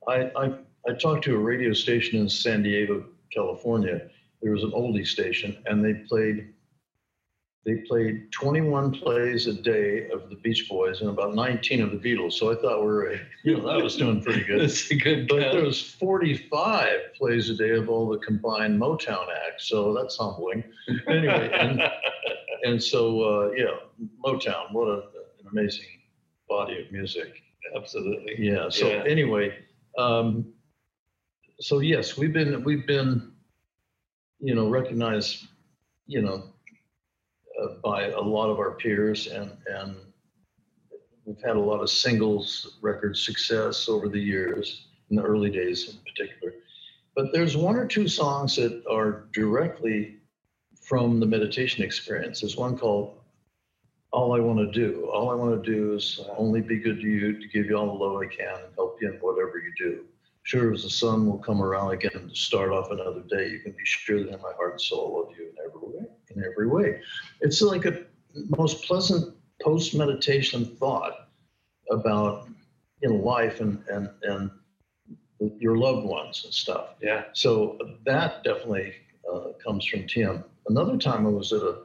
I, 0.07 0.31
I 0.35 0.53
I 0.87 0.93
talked 0.93 1.25
to 1.25 1.35
a 1.35 1.39
radio 1.39 1.73
station 1.73 2.19
in 2.19 2.29
San 2.29 2.63
Diego, 2.63 3.05
California. 3.33 4.09
There 4.41 4.53
was 4.53 4.63
an 4.63 4.71
oldie 4.71 5.05
station, 5.05 5.57
and 5.65 5.83
they 5.83 5.93
played 6.07 6.53
they 7.65 7.75
played 7.87 8.31
21 8.31 8.91
plays 8.99 9.47
a 9.47 9.53
day 9.53 10.07
of 10.09 10.29
the 10.29 10.35
Beach 10.37 10.67
Boys 10.69 11.01
and 11.01 11.09
about 11.09 11.35
19 11.35 11.81
of 11.81 11.91
the 11.91 11.97
Beatles. 11.97 12.33
So 12.33 12.51
I 12.51 12.55
thought 12.55 12.79
we 12.79 12.85
were, 12.87 13.19
you 13.43 13.57
know, 13.57 13.67
that 13.67 13.83
was 13.83 13.97
doing 13.97 14.23
pretty 14.23 14.43
good. 14.45 14.61
That's 14.61 14.89
a 14.89 14.95
good 14.95 15.27
But 15.27 15.41
count. 15.41 15.53
there 15.53 15.63
was 15.65 15.81
45 15.81 16.89
plays 17.17 17.49
a 17.49 17.55
day 17.55 17.71
of 17.71 17.89
all 17.89 18.07
the 18.09 18.17
combined 18.19 18.79
Motown 18.79 19.25
acts. 19.47 19.67
So 19.67 19.93
that's 19.93 20.17
humbling. 20.17 20.63
Anyway, 21.07 21.49
and, 21.53 21.81
and 22.63 22.81
so, 22.81 23.21
uh, 23.21 23.51
yeah, 23.51 23.75
Motown, 24.25 24.71
what 24.71 24.87
a, 24.87 24.93
an 25.39 25.47
amazing 25.51 25.85
body 26.47 26.81
of 26.85 26.91
music. 26.91 27.33
Absolutely. 27.75 28.35
Yeah. 28.39 28.69
So 28.69 28.87
Yeah. 28.87 29.03
anyway, 29.05 29.53
um, 29.97 30.53
so 31.59 31.79
yes, 31.79 32.17
we've 32.17 32.31
been 32.33 32.63
we've 32.63 32.87
been, 32.87 33.33
you 34.39 34.55
know, 34.55 34.69
recognized, 34.69 35.45
you 36.07 36.21
know, 36.21 36.43
by 37.83 38.09
a 38.09 38.21
lot 38.21 38.49
of 38.49 38.59
our 38.59 38.71
peers, 38.71 39.27
and 39.27 39.51
and 39.67 39.95
we've 41.25 41.41
had 41.43 41.55
a 41.55 41.59
lot 41.59 41.81
of 41.81 41.89
singles 41.89 42.77
record 42.81 43.15
success 43.15 43.87
over 43.87 44.09
the 44.09 44.19
years, 44.19 44.87
in 45.09 45.15
the 45.15 45.23
early 45.23 45.49
days 45.49 45.89
in 45.89 45.95
particular. 45.99 46.53
But 47.15 47.33
there's 47.33 47.57
one 47.57 47.75
or 47.75 47.85
two 47.85 48.07
songs 48.07 48.55
that 48.55 48.83
are 48.89 49.27
directly 49.33 50.17
from 50.81 51.19
the 51.19 51.25
meditation 51.25 51.83
experience. 51.83 52.41
There's 52.41 52.57
one 52.57 52.77
called 52.77 53.17
all 54.11 54.35
I 54.35 54.39
want 54.39 54.59
to 54.59 54.71
do. 54.71 55.09
All 55.13 55.29
I 55.29 55.35
want 55.35 55.63
to 55.63 55.71
do 55.71 55.93
is 55.93 56.19
only 56.37 56.61
be 56.61 56.79
good 56.79 56.99
to 56.99 57.07
you, 57.07 57.39
to 57.39 57.47
give 57.49 57.65
you 57.67 57.75
all 57.75 57.85
the 57.87 58.03
love 58.03 58.21
I 58.21 58.25
can, 58.25 58.55
and 58.63 58.73
help 58.75 58.97
you 59.01 59.09
in 59.09 59.15
whatever 59.15 59.59
you 59.59 59.71
do. 59.77 60.05
Sure 60.43 60.73
as 60.73 60.83
the 60.83 60.89
sun 60.89 61.27
will 61.27 61.37
come 61.37 61.61
around 61.61 61.91
again 61.91 62.29
to 62.29 62.35
start 62.35 62.71
off 62.71 62.91
another 62.91 63.21
day, 63.29 63.49
you 63.49 63.59
can 63.59 63.71
be 63.71 63.85
sure 63.85 64.23
that 64.23 64.33
in 64.33 64.41
my 64.41 64.51
heart 64.55 64.71
and 64.71 64.81
soul 64.81 65.25
I 65.25 65.29
love 65.29 65.37
you 65.37 65.49
in 65.49 65.55
every 65.63 65.87
way. 65.87 66.09
In 66.35 66.43
every 66.43 66.67
way, 66.67 67.01
it's 67.41 67.61
like 67.61 67.85
a 67.85 68.05
most 68.57 68.83
pleasant 68.83 69.35
post 69.61 69.93
meditation 69.95 70.65
thought 70.65 71.29
about 71.91 72.47
you 73.01 73.09
know 73.09 73.15
life 73.15 73.59
and 73.61 73.83
and 73.89 74.09
and 74.23 74.51
your 75.59 75.77
loved 75.77 76.05
ones 76.05 76.43
and 76.43 76.53
stuff. 76.53 76.95
Yeah. 77.01 77.25
So 77.33 77.77
that 78.05 78.43
definitely 78.43 78.93
uh, 79.31 79.49
comes 79.63 79.85
from 79.85 80.01
TM. 80.01 80.43
Another 80.67 80.97
time 80.97 81.25
I 81.25 81.29
was 81.29 81.53
at 81.53 81.61
a 81.61 81.83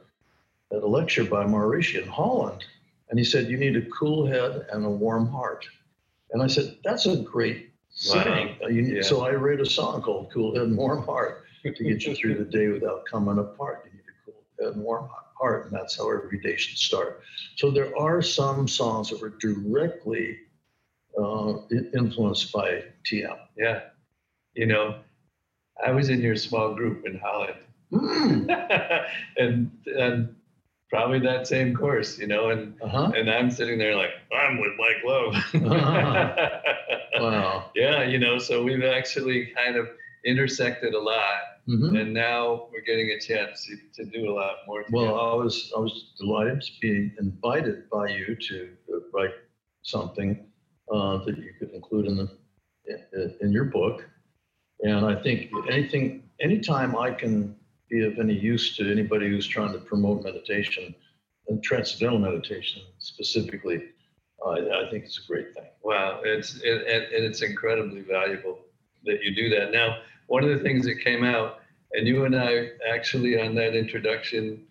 at 0.73 0.83
a 0.83 0.87
lecture 0.87 1.23
by 1.23 1.45
Maharishi 1.45 2.01
in 2.01 2.07
Holland, 2.07 2.65
and 3.09 3.19
he 3.19 3.25
said, 3.25 3.49
"You 3.49 3.57
need 3.57 3.75
a 3.75 3.89
cool 3.89 4.25
head 4.25 4.65
and 4.71 4.85
a 4.85 4.89
warm 4.89 5.27
heart." 5.27 5.65
And 6.31 6.41
I 6.41 6.47
said, 6.47 6.77
"That's 6.83 7.05
a 7.05 7.17
great 7.17 7.71
saying." 7.95 8.57
Uh, 8.63 8.67
you 8.67 8.81
Yeah. 8.83 9.01
So 9.01 9.25
I 9.25 9.31
wrote 9.31 9.59
a 9.61 9.65
song 9.65 10.01
called 10.01 10.31
"Cool 10.31 10.53
Head 10.55 10.67
and 10.67 10.77
Warm 10.77 11.03
Heart" 11.03 11.43
to 11.63 11.83
get 11.83 12.03
you 12.05 12.13
through 12.15 12.35
the 12.35 12.45
day 12.45 12.67
without 12.67 13.05
coming 13.09 13.39
apart. 13.39 13.85
You 13.85 13.91
need 13.97 14.03
a 14.07 14.25
cool 14.31 14.43
head 14.59 14.73
and 14.75 14.83
warm 14.83 15.09
heart, 15.39 15.65
and 15.65 15.73
that's 15.73 15.97
how 15.97 16.09
every 16.11 16.39
day 16.39 16.55
should 16.55 16.77
start. 16.77 17.21
So 17.55 17.71
there 17.71 17.97
are 17.97 18.21
some 18.21 18.67
songs 18.67 19.09
that 19.09 19.19
were 19.21 19.33
directly 19.39 20.37
uh, 21.19 21.53
influenced 21.93 22.51
by 22.53 22.83
TM. 23.09 23.37
Yeah. 23.57 23.81
You 24.53 24.67
know, 24.67 24.99
I 25.85 25.91
was 25.91 26.09
in 26.09 26.21
your 26.21 26.35
small 26.35 26.75
group 26.75 27.05
in 27.05 27.17
Holland. 27.19 27.57
Mm. 27.91 29.05
and 29.37 29.71
and 29.85 30.35
probably 30.89 31.19
that 31.19 31.47
same 31.47 31.75
course, 31.75 32.17
you 32.19 32.27
know, 32.27 32.49
and 32.49 32.75
Uh-huh. 32.81 33.11
and 33.15 33.29
I'm 33.29 33.49
sitting 33.51 33.77
there 33.79 33.95
like, 33.95 34.11
I'm 34.31 34.59
with 34.61 34.73
Mike 34.77 35.03
Love. 35.03 35.33
Wow. 37.21 37.71
yeah, 37.75 38.03
you 38.03 38.19
know, 38.19 38.37
so 38.39 38.63
we've 38.63 38.83
actually 38.83 39.47
kind 39.55 39.75
of 39.75 39.89
intersected 40.25 40.93
a 40.93 40.99
lot, 40.99 41.41
Mhm. 41.67 41.99
and 41.99 42.13
now 42.13 42.67
we're 42.71 42.81
getting 42.81 43.09
a 43.11 43.19
chance 43.19 43.65
to, 43.65 43.75
to 44.03 44.09
do 44.11 44.29
a 44.29 44.33
lot 44.33 44.55
more. 44.67 44.85
Well. 44.91 45.15
I 45.19 45.35
was 45.35 45.71
I 45.75 45.79
was 45.79 46.13
delighted 46.19 46.61
to 46.61 46.71
be 46.81 47.11
invited 47.19 47.89
by 47.89 48.09
you 48.09 48.35
to 48.49 48.69
write 49.13 49.33
something 49.83 50.45
uh, 50.91 51.17
that 51.25 51.37
you 51.37 51.53
could 51.59 51.71
include 51.71 52.05
in 52.07 52.15
the 52.17 52.29
in 53.41 53.51
your 53.51 53.65
book, 53.65 54.07
and 54.81 55.05
I 55.05 55.15
think 55.23 55.51
anything 55.69 56.23
anytime 56.41 56.95
I 56.95 57.11
can 57.11 57.55
be 57.89 58.03
of 58.05 58.17
any 58.19 58.33
use 58.33 58.75
to 58.77 58.91
anybody 58.91 59.29
who's 59.29 59.47
trying 59.47 59.71
to 59.73 59.79
promote 59.79 60.23
meditation 60.23 60.93
and 61.47 61.63
transcendental 61.63 62.19
meditation 62.19 62.81
specifically, 62.97 63.89
I, 64.45 64.85
I 64.85 64.89
think 64.89 65.05
it's 65.05 65.19
a 65.23 65.27
great 65.27 65.53
thing. 65.53 65.69
Wow, 65.83 66.21
it's 66.23 66.55
it, 66.61 66.87
and, 66.87 67.03
and 67.13 67.25
it's 67.25 67.41
incredibly 67.41 68.01
valuable 68.01 68.59
that 69.05 69.23
you 69.23 69.35
do 69.35 69.49
that. 69.49 69.71
Now, 69.71 69.99
one 70.27 70.43
of 70.43 70.49
the 70.49 70.63
things 70.63 70.85
that 70.85 70.95
came 70.95 71.23
out, 71.23 71.59
and 71.93 72.07
you 72.07 72.25
and 72.25 72.35
I 72.35 72.69
actually 72.89 73.39
on 73.39 73.55
that 73.55 73.75
introduction, 73.75 74.65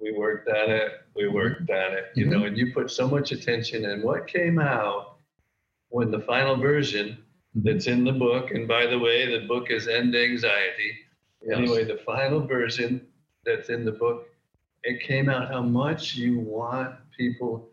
we 0.00 0.12
worked 0.12 0.48
on 0.48 0.70
it, 0.70 0.92
we 1.14 1.24
mm-hmm. 1.24 1.34
worked 1.34 1.70
on 1.70 1.92
it, 1.92 2.06
you 2.14 2.26
know, 2.26 2.38
mm-hmm. 2.38 2.46
and 2.46 2.58
you 2.58 2.72
put 2.72 2.90
so 2.90 3.08
much 3.08 3.32
attention. 3.32 3.84
And 3.86 4.02
what 4.02 4.26
came 4.26 4.58
out 4.58 5.18
when 5.88 6.10
the 6.10 6.20
final 6.20 6.56
version 6.56 7.18
mm-hmm. 7.56 7.68
that's 7.68 7.86
in 7.86 8.04
the 8.04 8.12
book, 8.12 8.50
and 8.50 8.66
by 8.66 8.86
the 8.86 8.98
way, 8.98 9.38
the 9.38 9.46
book 9.46 9.70
is 9.70 9.88
End 9.88 10.14
Anxiety. 10.14 10.98
Yes. 11.42 11.58
Anyway, 11.58 11.84
the 11.84 12.00
final 12.04 12.40
version 12.40 13.06
that's 13.44 13.68
in 13.68 13.84
the 13.84 13.92
book, 13.92 14.26
it 14.82 15.00
came 15.00 15.28
out 15.28 15.50
how 15.50 15.62
much 15.62 16.14
you 16.14 16.38
want 16.38 16.94
people 17.16 17.68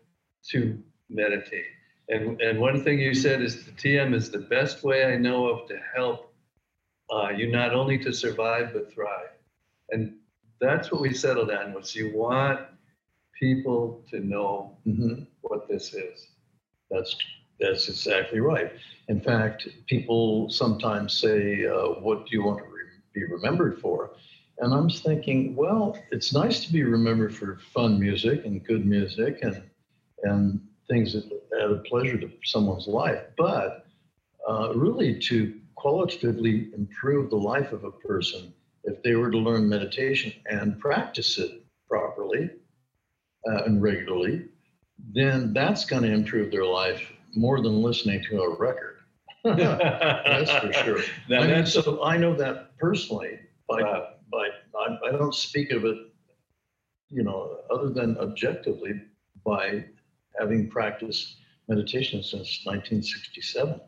to 0.50 0.78
meditate. 1.08 1.66
And, 2.08 2.40
and 2.40 2.58
one 2.58 2.82
thing 2.82 2.98
you 2.98 3.14
said 3.14 3.40
is 3.42 3.64
the 3.64 3.72
TM 3.72 4.14
is 4.14 4.30
the 4.30 4.38
best 4.38 4.82
way 4.84 5.04
I 5.04 5.16
know 5.16 5.46
of 5.46 5.66
to 5.68 5.78
help 5.94 6.32
uh, 7.12 7.28
you 7.30 7.50
not 7.50 7.74
only 7.74 7.98
to 7.98 8.12
survive 8.12 8.72
but 8.72 8.92
thrive. 8.92 9.30
And 9.90 10.10
that's 10.60 10.90
what 10.90 11.00
we 11.00 11.12
settled 11.12 11.50
on 11.50 11.72
was 11.72 11.94
you 11.94 12.10
want 12.14 12.60
people 13.38 14.02
to 14.10 14.20
know 14.20 14.70
Mhm. 14.86 15.26
what 15.42 15.66
this 15.68 15.92
is. 15.94 16.28
That's 16.90 17.14
that's 17.60 17.88
exactly 17.88 18.40
right. 18.40 18.70
In 19.08 19.20
fact, 19.20 19.66
people 19.86 20.48
sometimes 20.50 21.12
say, 21.14 21.64
uh, 21.64 21.88
"What 22.00 22.24
do 22.26 22.30
you 22.32 22.42
want 22.42 22.58
to 22.58 22.64
re- 22.64 23.00
be 23.14 23.24
remembered 23.24 23.78
for?" 23.78 24.10
And 24.58 24.72
I'm 24.74 24.88
thinking, 24.88 25.54
well, 25.54 25.96
it's 26.10 26.32
nice 26.32 26.60
to 26.60 26.72
be 26.72 26.82
remembered 26.82 27.34
for 27.34 27.56
fun 27.56 27.98
music 27.98 28.44
and 28.44 28.62
good 28.64 28.84
music 28.86 29.38
and 29.42 29.62
and 30.24 30.60
things 30.88 31.12
that 31.14 31.24
add 31.62 31.70
a 31.70 31.76
pleasure 31.88 32.18
to 32.18 32.30
someone's 32.44 32.86
life, 32.86 33.22
but 33.36 33.86
uh, 34.48 34.72
really 34.74 35.18
to 35.18 35.60
qualitatively 35.76 36.70
improve 36.76 37.30
the 37.30 37.36
life 37.36 37.72
of 37.72 37.84
a 37.84 37.90
person 37.90 38.52
if 38.84 39.02
they 39.02 39.14
were 39.14 39.30
to 39.30 39.38
learn 39.38 39.68
meditation 39.68 40.32
and 40.46 40.78
practice 40.78 41.38
it 41.38 41.64
properly 41.88 42.50
uh, 43.48 43.64
and 43.64 43.82
regularly, 43.82 44.46
then 45.14 45.52
that's 45.52 45.84
going 45.84 46.02
to 46.02 46.12
improve 46.12 46.50
their 46.50 46.64
life 46.64 47.12
more 47.34 47.60
than 47.60 47.82
listening 47.82 48.22
to 48.30 48.42
a 48.42 48.56
record. 48.56 48.98
that's 49.44 50.50
for 50.50 50.72
sure. 50.72 50.98
Now, 51.28 51.42
I 51.42 51.46
mean, 51.46 51.66
so 51.66 52.02
I 52.02 52.16
know 52.16 52.34
that 52.36 52.76
personally. 52.78 53.38
By 53.68 53.82
Wow. 53.82 54.08
by, 54.30 54.48
I, 54.78 55.08
I 55.08 55.12
don't 55.12 55.34
speak 55.34 55.70
of 55.70 55.84
it, 55.84 55.96
you 57.08 57.22
know, 57.22 57.58
other 57.70 57.88
than 57.88 58.18
objectively 58.18 59.00
by 59.44 59.84
having 60.38 60.68
practiced 60.68 61.36
meditation 61.68 62.22
since 62.22 62.60
1967. 62.64 63.80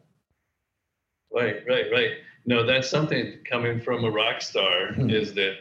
Right, 1.33 1.57
right, 1.69 1.87
right. 1.93 2.11
No, 2.47 2.65
that's 2.65 2.88
something 2.88 3.38
coming 3.50 3.81
from 3.81 4.05
a 4.05 4.11
rock 4.11 4.41
star 4.41 4.88
Mhm. 4.93 5.12
is 5.12 5.35
that 5.35 5.57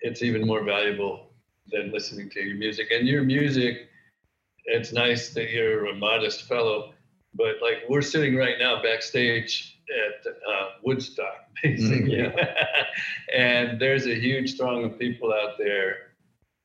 it's 0.00 0.22
even 0.22 0.46
more 0.46 0.62
valuable 0.62 1.32
than 1.72 1.90
listening 1.90 2.30
to 2.30 2.40
your 2.40 2.56
music. 2.56 2.90
And 2.90 3.06
your 3.06 3.22
music, 3.24 3.88
it's 4.66 4.92
nice 4.92 5.30
that 5.30 5.50
you're 5.50 5.86
a 5.86 5.94
modest 5.94 6.44
fellow, 6.44 6.94
but 7.34 7.60
like 7.60 7.78
we're 7.88 8.02
sitting 8.02 8.36
right 8.36 8.58
now 8.58 8.80
backstage 8.82 9.78
at 9.90 10.26
uh, 10.48 10.66
Woodstock, 10.82 11.48
basically. 11.62 12.30
and 13.34 13.80
there's 13.80 14.06
a 14.06 14.14
huge 14.14 14.56
throng 14.56 14.84
of 14.84 14.98
people 14.98 15.32
out 15.32 15.58
there, 15.58 15.96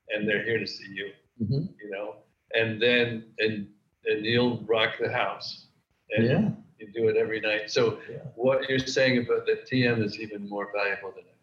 and 0.10 0.28
they're 0.28 0.44
here 0.44 0.60
to 0.60 0.68
see 0.68 0.88
you, 0.90 1.12
Mhm. 1.42 1.70
you 1.82 1.90
know. 1.90 2.23
And 2.54 2.82
then 2.82 3.24
and 3.40 3.68
and 4.06 4.26
you'll 4.26 4.60
rock 4.66 4.96
the 5.00 5.12
house. 5.12 5.68
And 6.16 6.26
Yeah. 6.28 6.50
you 6.80 6.92
do 6.94 7.08
it 7.10 7.18
every 7.18 7.40
night. 7.40 7.72
So 7.72 8.00
Yeah. 8.10 8.18
what 8.36 8.68
you're 8.70 8.80
saying 8.80 9.18
about 9.26 9.46
the 9.46 9.58
TM 9.70 10.04
is 10.04 10.20
even 10.20 10.48
more 10.50 10.70
valuable 10.74 11.12
than 11.12 11.24
it. 11.26 11.36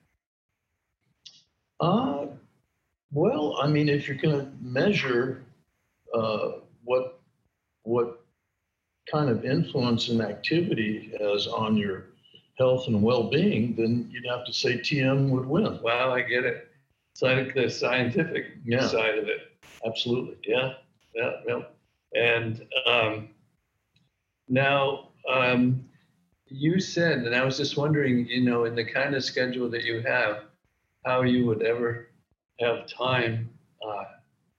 Uh, 1.80 2.26
well, 3.12 3.56
I 3.62 3.66
mean, 3.66 3.88
if 3.88 4.06
you're 4.06 4.16
going 4.16 4.38
to 4.44 4.52
measure 4.60 5.44
uh, 6.14 6.52
what 6.84 7.20
what 7.82 8.20
kind 9.10 9.28
of 9.30 9.44
influence 9.44 10.08
and 10.08 10.20
activity 10.20 11.12
has 11.20 11.46
on 11.48 11.76
your 11.76 12.04
health 12.58 12.86
and 12.86 13.02
well-being, 13.02 13.74
then 13.74 14.08
you'd 14.12 14.26
have 14.30 14.44
to 14.46 14.52
say 14.52 14.76
TM 14.78 15.30
would 15.30 15.46
win. 15.46 15.80
Wow, 15.82 16.12
I 16.12 16.20
get 16.20 16.44
it. 16.44 16.68
It's 17.12 17.22
like 17.22 17.54
the 17.54 17.68
scientific 17.68 18.58
Yeah. 18.64 18.86
side 18.86 19.18
of 19.18 19.26
it. 19.28 19.52
Absolutely. 19.86 20.36
Yeah, 20.46 20.74
yeah, 21.14 21.32
yeah. 21.46 21.60
And 22.14 22.66
um, 22.86 23.28
now 24.48 25.08
um, 25.28 25.84
you 26.46 26.80
said, 26.80 27.18
and 27.18 27.34
I 27.34 27.44
was 27.44 27.56
just 27.56 27.76
wondering, 27.76 28.26
you 28.26 28.40
know, 28.42 28.64
in 28.64 28.74
the 28.74 28.84
kind 28.84 29.14
of 29.14 29.24
schedule 29.24 29.70
that 29.70 29.84
you 29.84 30.00
have, 30.02 30.44
how 31.06 31.22
you 31.22 31.46
would 31.46 31.62
ever 31.62 32.08
have 32.60 32.86
time 32.86 33.48
uh, 33.86 34.04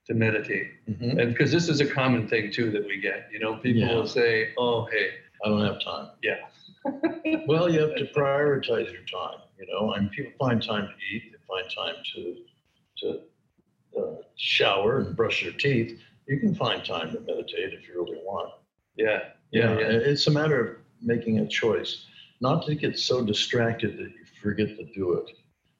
to 0.06 0.14
meditate. 0.14 0.68
Mhm. 0.88 1.20
And 1.20 1.30
because 1.32 1.52
this 1.52 1.68
is 1.68 1.80
a 1.80 1.86
common 1.86 2.26
thing 2.26 2.50
too 2.50 2.70
that 2.72 2.84
we 2.86 3.00
get, 3.00 3.28
you 3.30 3.38
know, 3.38 3.56
people 3.56 3.82
Yeah. 3.82 3.94
will 3.94 4.06
say, 4.06 4.52
oh, 4.58 4.86
hey, 4.86 5.10
I 5.44 5.48
don't 5.48 5.64
have 5.64 5.80
time. 5.82 6.08
Yeah. 6.22 6.38
well, 7.46 7.70
you 7.72 7.80
have 7.80 7.94
to 7.96 8.06
prioritize 8.06 8.90
your 8.92 9.04
time. 9.04 9.40
You 9.58 9.66
know, 9.72 9.92
and 9.92 10.10
people 10.10 10.32
find 10.38 10.60
time 10.62 10.88
to 10.88 11.14
eat. 11.14 11.30
They 11.30 11.38
find 11.46 11.70
time 11.70 12.02
to 12.14 12.36
to 12.98 13.20
uh, 13.98 14.16
shower 14.36 14.98
and 15.00 15.16
brush 15.16 15.42
their 15.42 15.52
teeth. 15.52 16.00
You 16.28 16.38
can 16.38 16.54
find 16.54 16.84
time 16.84 17.12
to 17.12 17.20
meditate 17.20 17.72
if 17.74 17.86
you 17.88 17.94
really 18.02 18.18
want. 18.24 18.50
yeah, 18.96 19.20
Yeah, 19.50 19.78
yeah, 19.78 19.86
it's 19.88 20.26
a 20.26 20.30
matter 20.30 20.60
of 20.60 20.76
making 21.02 21.38
a 21.40 21.46
choice, 21.48 22.06
not 22.40 22.64
to 22.66 22.74
get 22.74 22.98
so 22.98 23.24
distracted 23.24 23.96
that 23.98 24.10
you 24.10 24.24
forget 24.40 24.68
to 24.76 24.84
do 24.94 25.14
it. 25.14 25.30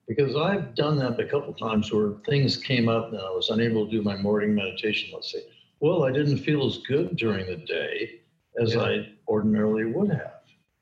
Because 0.09 0.37
I've 0.37 0.75
done 0.75 0.99
that 0.99 1.19
a 1.21 1.25
couple 1.27 1.53
times 1.55 1.93
where 1.93 2.15
things 2.29 2.57
came 2.57 2.89
up 2.89 3.09
and 3.13 3.19
I 3.21 3.31
was 3.31 3.51
unable 3.51 3.87
to 3.87 3.91
do 3.91 4.03
my 4.03 4.17
morning 4.17 4.55
meditation. 4.55 5.11
Let's 5.15 5.33
say, 5.33 5.43
well, 5.81 6.05
I 6.05 6.11
didn't 6.13 6.39
feel 6.39 6.67
as 6.67 6.79
good 6.79 7.17
during 7.17 7.47
the 7.47 7.57
day 7.57 8.21
as 8.61 8.75
Yeah. 8.75 8.83
I 8.83 9.09
ordinarily 9.29 9.85
would 9.87 10.11
have 10.11 10.33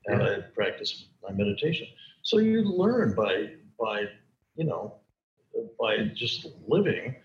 had 0.07 0.21
Yeah. 0.21 0.29
I 0.37 0.41
practiced 0.55 1.09
my 1.23 1.31
meditation. 1.31 1.87
So 2.23 2.39
you 2.39 2.63
learn 2.63 3.13
by 3.15 3.51
by 3.79 4.05
you 4.55 4.65
know 4.65 4.95
by 5.79 6.09
just 6.15 6.47
living 6.67 7.15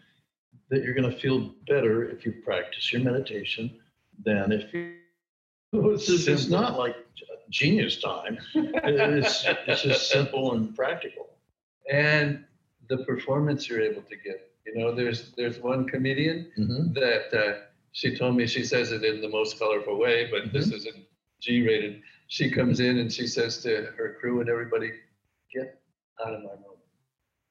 that 0.71 0.83
you're 0.83 0.95
going 0.95 1.11
to 1.11 1.17
feel 1.17 1.51
better 1.69 2.05
if 2.09 2.25
you 2.25 2.33
practice 2.45 2.93
your 2.93 3.03
meditation 3.03 3.71
than 4.25 4.53
if 4.53 4.73
you 4.73 4.95
it's, 5.73 6.07
just- 6.07 6.29
it's 6.29 6.49
not 6.49 6.79
like 6.79 6.97
genius 7.51 8.01
time. 8.01 8.39
It's, 8.55 9.45
it's 9.69 9.83
just 9.83 10.11
simple 10.11 10.53
and 10.55 10.75
practical. 10.75 11.27
And 11.93 12.45
the 12.89 12.99
performance 12.99 13.69
you're 13.69 13.81
able 13.83 14.03
to 14.03 14.17
give. 14.17 14.41
You 14.67 14.75
know, 14.83 14.95
there's 14.95 15.33
there's 15.37 15.59
one 15.59 15.87
comedian 15.87 16.51
Mhm. 16.59 16.95
that 16.95 17.27
uh, 17.43 17.53
she 17.93 18.17
told 18.17 18.37
me 18.37 18.47
she 18.47 18.65
says 18.65 18.91
it 18.93 19.05
in 19.05 19.21
the 19.21 19.29
most 19.29 19.59
colorful 19.59 19.97
way, 19.99 20.29
but 20.31 20.53
this 20.53 20.67
Mm-hmm. 20.67 20.77
isn't 20.77 20.97
G-rated. 21.41 22.01
She 22.29 22.51
comes 22.51 22.81
in 22.81 22.99
and 22.99 23.13
she 23.13 23.27
says 23.27 23.59
to 23.63 23.93
her 23.97 24.17
crew 24.19 24.41
and 24.41 24.49
everybody, 24.49 24.91
"Get 25.55 25.79
out 26.25 26.35
of 26.35 26.43
my 26.43 26.51
room. 26.51 26.81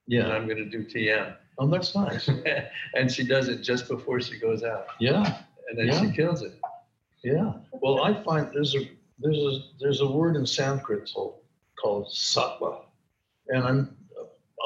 And 0.09 0.27
Yeah. 0.27 0.27
I'm 0.33 0.45
going 0.47 0.57
to 0.57 0.69
do 0.69 0.83
TM." 0.83 1.35
Oh, 1.57 1.67
that's 1.67 1.95
nice. 1.95 2.29
and 2.95 3.11
she 3.11 3.25
does 3.25 3.47
it 3.47 3.61
just 3.61 3.87
before 3.87 4.19
she 4.21 4.37
goes 4.39 4.63
out, 4.63 4.87
Yeah. 4.99 5.41
and 5.69 5.77
then 5.77 5.87
Yeah. 5.87 6.01
she 6.01 6.11
kills 6.15 6.41
it. 6.41 6.53
Yeah. 7.23 7.53
Well, 7.71 8.03
I 8.03 8.21
find 8.23 8.49
there's 8.53 8.75
a 8.75 8.89
there's 9.19 9.37
a 9.39 9.59
there's 9.79 10.01
a 10.01 10.07
word 10.07 10.35
in 10.35 10.45
Sanskrit 10.45 11.09
called, 11.81 12.07
sattva, 12.07 12.81
and 13.47 13.63
I'm 13.63 13.97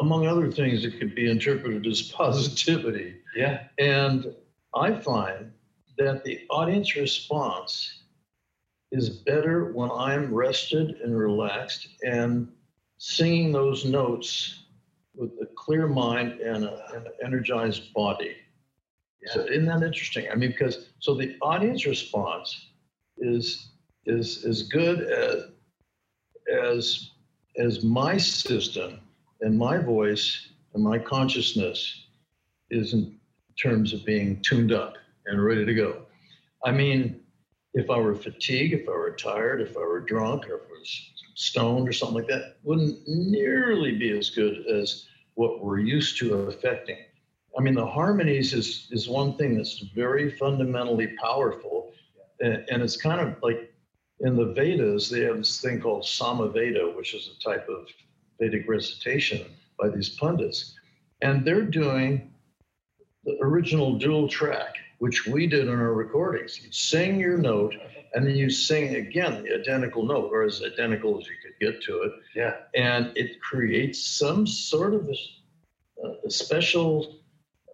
among 0.02 0.26
other 0.28 0.52
things 0.52 0.84
it 0.86 0.98
could 1.00 1.14
be 1.16 1.30
interpreted 1.30 1.86
as 1.86 2.02
positivity. 2.02 3.16
Yeah, 3.36 3.64
And 3.78 4.34
I 4.74 4.94
find 4.94 5.52
that 5.98 6.24
the 6.24 6.42
audience 6.50 6.96
response 6.96 8.04
is 8.92 9.10
better 9.10 9.72
when 9.74 9.92
I'm 9.92 10.34
rested 10.34 11.02
and 11.04 11.18
relaxed 11.18 11.88
and 12.04 12.48
singing 12.98 13.52
those 13.52 13.86
notes 13.86 14.64
with 15.20 15.32
a 15.42 15.46
clear 15.58 15.86
mind 15.86 16.40
and, 16.40 16.64
a, 16.64 16.86
and 16.96 17.06
an 17.06 17.14
energized 17.24 17.94
body. 17.94 18.36
So 19.28 19.46
isn't 19.46 19.66
that 19.66 19.84
interesting? 19.84 20.28
I 20.32 20.36
mean, 20.36 20.52
because 20.52 20.88
so 21.00 21.14
the 21.14 21.36
audience 21.42 21.86
response 21.86 22.68
is 23.18 23.72
is 24.06 24.46
as 24.46 24.64
good 24.64 25.02
as 25.02 25.44
as 26.50 27.12
as 27.58 27.84
my 27.84 28.16
system 28.16 29.02
and 29.42 29.58
my 29.58 29.78
voice 29.78 30.48
and 30.74 30.82
my 30.82 30.98
consciousness 30.98 32.06
is 32.72 32.94
in 32.94 33.20
terms 33.62 33.92
of 33.92 34.06
being 34.06 34.42
tuned 34.42 34.72
up 34.72 34.94
and 35.26 35.44
ready 35.44 35.66
to 35.66 35.74
go. 35.74 36.06
I 36.64 36.72
mean, 36.72 37.20
if 37.74 37.90
I 37.90 37.98
were 37.98 38.16
fatigued, 38.16 38.74
if 38.74 38.88
I 38.88 38.92
were 38.92 39.16
tired, 39.16 39.60
if 39.60 39.76
I 39.76 39.82
were 39.82 40.00
drunk, 40.00 40.50
or 40.50 40.56
if 40.56 40.62
I 40.62 40.80
was 40.80 41.12
stoned 41.36 41.90
or 41.90 41.94
something 41.94 42.16
like 42.16 42.28
that, 42.28 42.56
wouldn't 42.64 43.00
nearly 43.08 43.98
be 43.98 44.18
as 44.18 44.30
good 44.30 44.66
as 44.68 45.09
what 45.40 45.64
we're 45.64 45.80
used 45.80 46.18
to 46.18 46.34
affecting. 46.52 46.98
I 47.58 47.62
mean, 47.62 47.74
the 47.74 47.86
harmonies 47.86 48.54
is 48.54 48.90
is 48.92 49.08
one 49.08 49.38
thing 49.38 49.56
that's 49.56 49.80
very 49.96 50.32
fundamentally 50.32 51.16
powerful, 51.26 51.94
and, 52.42 52.66
and 52.70 52.84
it's 52.84 52.98
kind 52.98 53.22
of 53.22 53.38
like 53.42 53.74
in 54.20 54.36
the 54.36 54.48
Vedas 54.58 55.10
they 55.10 55.22
have 55.22 55.38
this 55.38 55.62
thing 55.62 55.80
called 55.80 56.04
Samaveda, 56.04 56.94
which 56.94 57.14
is 57.14 57.32
a 57.34 57.50
type 57.50 57.66
of 57.70 57.88
Vedic 58.38 58.68
recitation 58.68 59.46
by 59.80 59.88
these 59.88 60.10
pundits, 60.10 60.76
and 61.22 61.46
they're 61.46 61.72
doing 61.84 62.34
the 63.24 63.38
original 63.42 63.98
dual 63.98 64.28
track, 64.28 64.76
which 65.00 65.26
we 65.26 65.48
did 65.48 65.68
in 65.68 65.80
our 65.80 65.94
recordings. 65.94 66.62
You 66.64 66.72
sing 66.72 67.20
your 67.20 67.38
note, 67.38 67.76
and 68.14 68.26
then 68.26 68.36
you 68.36 68.50
sing 68.50 68.96
again 68.96 69.44
the 69.44 69.56
identical 69.56 70.06
note, 70.06 70.30
or 70.32 70.44
as 70.44 70.62
identical 70.62 71.20
as 71.20 71.28
you 71.28 71.36
could 71.42 71.60
get 71.60 71.82
to 71.84 72.04
it 72.04 72.12
yeah, 72.36 72.56
and 72.76 73.12
it 73.16 73.42
creates 73.42 74.06
some 74.06 74.46
sort 74.48 74.94
of 74.94 75.10
a, 75.10 76.08
a 76.26 76.32
special 76.32 77.20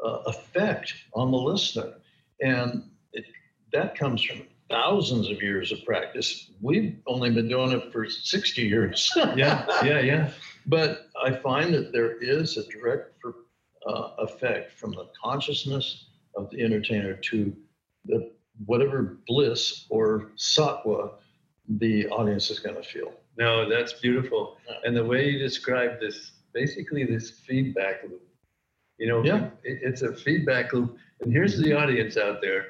uh, 0.03 0.21
effect 0.25 0.93
on 1.13 1.31
the 1.31 1.37
listener. 1.37 1.93
And 2.41 2.89
it, 3.13 3.25
that 3.73 3.95
comes 3.95 4.23
from 4.23 4.43
thousands 4.69 5.29
of 5.29 5.41
years 5.41 5.71
of 5.71 5.83
practice. 5.85 6.49
We've 6.61 6.97
only 7.05 7.29
been 7.29 7.47
doing 7.47 7.71
it 7.71 7.91
for 7.91 8.09
60 8.09 8.61
years. 8.61 9.11
yeah, 9.35 9.65
yeah, 9.83 9.99
yeah. 9.99 10.31
but 10.65 11.09
I 11.23 11.31
find 11.31 11.73
that 11.73 11.91
there 11.91 12.17
is 12.21 12.57
a 12.57 12.63
direct 12.67 13.13
uh, 13.87 14.09
effect 14.17 14.71
from 14.71 14.91
the 14.91 15.09
consciousness 15.23 16.07
of 16.35 16.49
the 16.51 16.61
entertainer 16.63 17.13
to 17.15 17.55
the 18.05 18.31
whatever 18.65 19.17
bliss 19.27 19.85
or 19.89 20.31
sattva 20.37 21.11
the 21.67 22.07
audience 22.07 22.49
is 22.49 22.59
going 22.59 22.75
to 22.75 22.83
feel. 22.83 23.11
No, 23.37 23.67
that's 23.67 23.93
beautiful. 23.93 24.57
Yeah. 24.67 24.75
And 24.83 24.95
the 24.95 25.03
way 25.03 25.29
you 25.29 25.39
describe 25.39 25.99
this, 25.99 26.31
basically 26.53 27.03
this 27.03 27.31
feedback 27.31 28.03
loop. 28.03 28.21
You 28.97 29.07
know, 29.07 29.23
Yeah. 29.25 29.47
it, 29.63 29.79
it's 29.81 30.01
a 30.03 30.15
feedback 30.15 30.71
loop. 30.73 30.97
And 31.21 31.33
here's 31.33 31.57
the 31.57 31.73
audience 31.73 32.17
out 32.17 32.41
there 32.41 32.65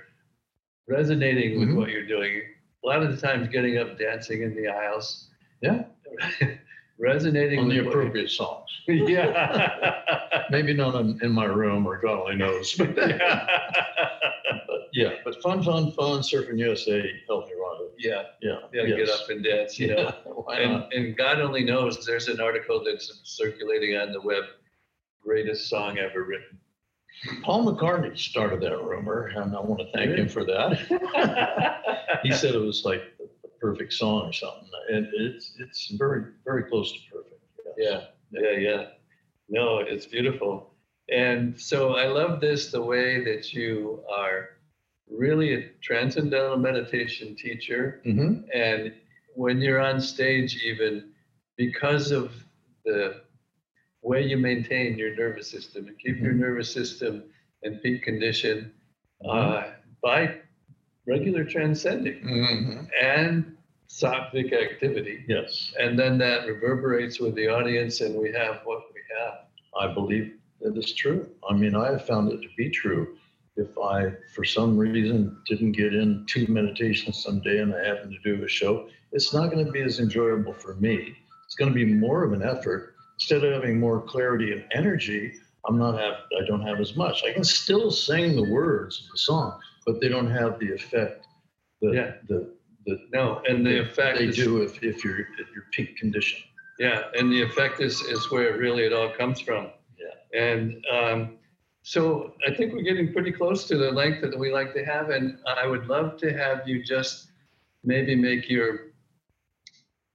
resonating 0.88 1.60
with 1.60 1.70
Mhm. 1.70 1.76
what 1.78 1.90
you're 1.90 2.06
doing. 2.08 2.42
A 2.84 2.88
lot 2.88 3.04
of 3.04 3.12
the 3.14 3.18
times 3.28 3.48
getting 3.50 3.78
up, 3.78 3.98
dancing 4.00 4.42
in 4.44 4.56
the 4.56 4.68
aisles. 4.68 5.30
Yeah. 5.62 5.86
resonating 6.98 7.60
On 7.60 7.70
the 7.70 7.82
what 7.82 7.88
appropriate 7.88 8.30
songs. 8.30 8.70
yeah. 8.88 10.44
Maybe 10.50 10.74
not 10.74 10.96
in, 10.96 11.20
in 11.22 11.32
my 11.32 11.46
room 11.46 11.86
or 11.86 12.00
God 12.00 12.20
only 12.22 12.36
knows. 12.36 12.74
But, 12.74 12.98
yeah, 14.94 15.10
but 15.24 15.42
Fun 15.42 15.64
Fun 15.64 15.92
Fun 15.92 16.20
Surfing 16.22 16.60
USA 16.60 17.12
Help 17.28 17.48
Me 17.48 17.54
Rhonda. 17.54 17.90
yeah. 17.98 18.24
Yeah. 18.42 18.60
Yeah. 18.74 18.86
Get 18.86 19.00
yes. 19.00 19.10
up 19.22 19.30
and 19.30 19.44
dance, 19.44 19.80
you 19.80 19.88
know. 19.88 19.98
Yeah, 19.98 20.12
why 20.26 20.60
and, 20.60 20.72
not? 20.74 20.94
and 20.94 21.18
God 21.18 21.40
only 21.40 21.64
knows 21.64 22.06
there's 22.06 22.28
an 22.28 22.40
article 22.40 22.84
that's 22.84 23.22
circulating 23.24 23.96
on 23.98 24.12
the 24.12 24.22
web. 24.22 24.44
Greatest 25.22 25.70
song 25.70 25.98
ever 25.98 26.24
written. 26.24 26.60
Paul 27.42 27.66
McCartney 27.66 28.16
started 28.16 28.62
that 28.62 28.84
rumor, 28.84 29.32
and 29.36 29.56
I 29.56 29.60
want 29.60 29.80
to 29.80 29.92
thank 29.92 30.12
him 30.12 30.30
for 30.30 30.44
that. 30.46 32.20
he 32.24 32.32
said 32.32 32.54
it 32.54 32.60
was 32.60 32.84
like 32.86 33.02
the 33.18 33.28
perfect 33.66 34.02
song 34.02 34.30
or 34.30 34.34
something, 34.44 34.72
and 34.96 35.08
it's 35.26 35.54
it's 35.64 35.92
very 36.04 36.22
very 36.46 36.64
close 36.72 36.92
to 36.94 37.00
perfect. 37.12 37.42
Yeah, 37.78 38.02
yeah, 38.32 38.58
yeah. 38.68 38.84
No, 39.50 39.80
it's 39.80 40.08
beautiful. 40.08 40.72
And 41.12 41.60
so 41.60 41.96
I 41.96 42.08
love 42.08 42.42
this 42.42 42.72
the 42.72 42.82
way 42.82 43.24
that 43.24 43.54
you 43.54 44.04
are 44.12 44.50
really 45.10 45.54
a 45.54 45.60
transcendental 45.82 46.58
meditation 46.58 47.36
teacher. 47.36 48.02
hmm 48.04 48.34
And 48.54 48.92
when 49.36 49.62
you're 49.62 49.82
on 49.82 50.00
stage, 50.00 50.58
even 50.64 51.04
because 51.58 52.12
of 52.12 52.32
the 52.86 53.16
way 54.02 54.22
you 54.24 54.38
maintain 54.38 54.98
your 54.98 55.12
nervous 55.16 55.50
system 55.50 55.88
and 55.88 55.98
keep 56.00 56.22
your 56.22 56.34
nervous 56.34 56.70
system 56.72 57.24
in 57.64 57.78
peak 57.80 58.04
condition 58.04 58.72
uh, 59.30 59.64
by 60.04 60.32
regular 61.08 61.44
transcending 61.44 62.20
hmm 62.22 62.84
and 63.02 63.55
sattvic 63.90 64.54
activity. 64.54 65.24
Yes, 65.28 65.74
And 65.80 65.98
then 65.98 66.18
that 66.20 66.48
reverberates 66.48 67.20
with 67.20 67.36
the 67.36 67.48
audience, 67.48 68.02
and 68.02 68.16
we 68.16 68.32
have 68.32 68.62
what 68.64 68.84
we 68.94 69.02
have. 69.20 69.46
I 69.80 69.94
believe 69.94 70.34
that 70.62 70.78
is 70.78 70.94
true. 70.94 71.30
I 71.50 71.54
mean, 71.54 71.76
I 71.76 71.92
have 71.92 72.06
found 72.06 72.32
it 72.32 72.42
to 72.42 72.50
be 72.58 72.70
true 72.70 73.18
if 73.58 73.78
I, 73.78 74.12
for 74.34 74.44
some 74.44 74.78
reason, 74.78 75.38
didn't 75.48 75.74
get 75.74 75.94
into 75.94 76.46
meditation 76.48 77.14
someday 77.14 77.60
and 77.60 77.74
I 77.74 77.86
happen 77.86 78.10
to 78.12 78.20
do 78.20 78.44
a 78.44 78.48
show, 78.48 78.90
it's 79.12 79.34
not 79.34 79.52
going 79.52 79.66
to 79.66 79.72
be 79.72 79.82
as 79.82 80.00
enjoyable 80.00 80.54
for 80.54 80.76
me. 80.76 81.16
It's 81.46 81.56
going 81.56 81.72
to 81.72 81.76
be 81.76 81.86
more 81.86 82.24
of 82.24 82.34
an 82.34 82.44
effort. 82.44 82.96
Instead 83.18 83.46
of 83.46 83.54
having 83.54 83.80
more 83.80 84.02
clarity 84.02 84.52
and 84.52 84.66
energy, 84.74 85.34
I'm 85.68 85.78
not 85.78 85.98
have 85.98 86.16
I 86.42 86.46
don't 86.46 86.62
have 86.62 86.80
as 86.82 86.96
much. 86.96 87.24
I 87.24 87.32
can 87.32 87.44
still 87.46 87.90
sing 87.92 88.36
the 88.36 88.44
words 88.52 89.02
of 89.06 89.12
the 89.12 89.18
song, 89.18 89.60
but 89.86 90.02
they 90.02 90.10
don't 90.10 90.30
have 90.30 90.60
the 90.60 90.74
effect 90.74 91.26
that 91.82 91.94
Yeah. 91.94 92.14
the, 92.28 92.54
No, 93.12 93.42
and 93.48 93.66
the 93.66 93.80
effect 93.80 94.18
they 94.20 94.26
is, 94.26 94.36
do 94.36 94.62
if, 94.62 94.82
if 94.84 95.04
you're 95.04 95.20
at 95.20 95.48
your 95.56 95.66
peak 95.72 95.96
condition. 95.98 96.40
yeah, 96.80 97.04
and 97.18 97.32
the 97.32 97.42
effect 97.42 97.82
is, 97.82 98.02
is 98.02 98.30
where 98.32 98.58
really 98.58 98.84
it 98.84 98.94
all 98.94 99.10
comes 99.10 99.40
from. 99.40 99.70
Yeah. 99.98 100.40
And 100.40 100.84
um, 100.92 101.38
so 101.84 102.34
I 102.48 102.52
think 102.54 102.74
we're 102.74 102.84
getting 102.84 103.12
pretty 103.14 103.32
close 103.32 103.66
to 103.66 103.78
the 103.78 103.92
length 103.92 104.22
that 104.22 104.38
we 104.38 104.52
like 104.52 104.74
to 104.74 104.84
have, 104.86 105.10
and 105.10 105.38
I 105.48 105.66
would 105.68 105.88
love 105.88 106.18
to 106.18 106.32
have 106.34 106.68
you 106.68 106.84
just 106.84 107.28
maybe 107.84 108.16
make 108.16 108.50
your 108.50 108.80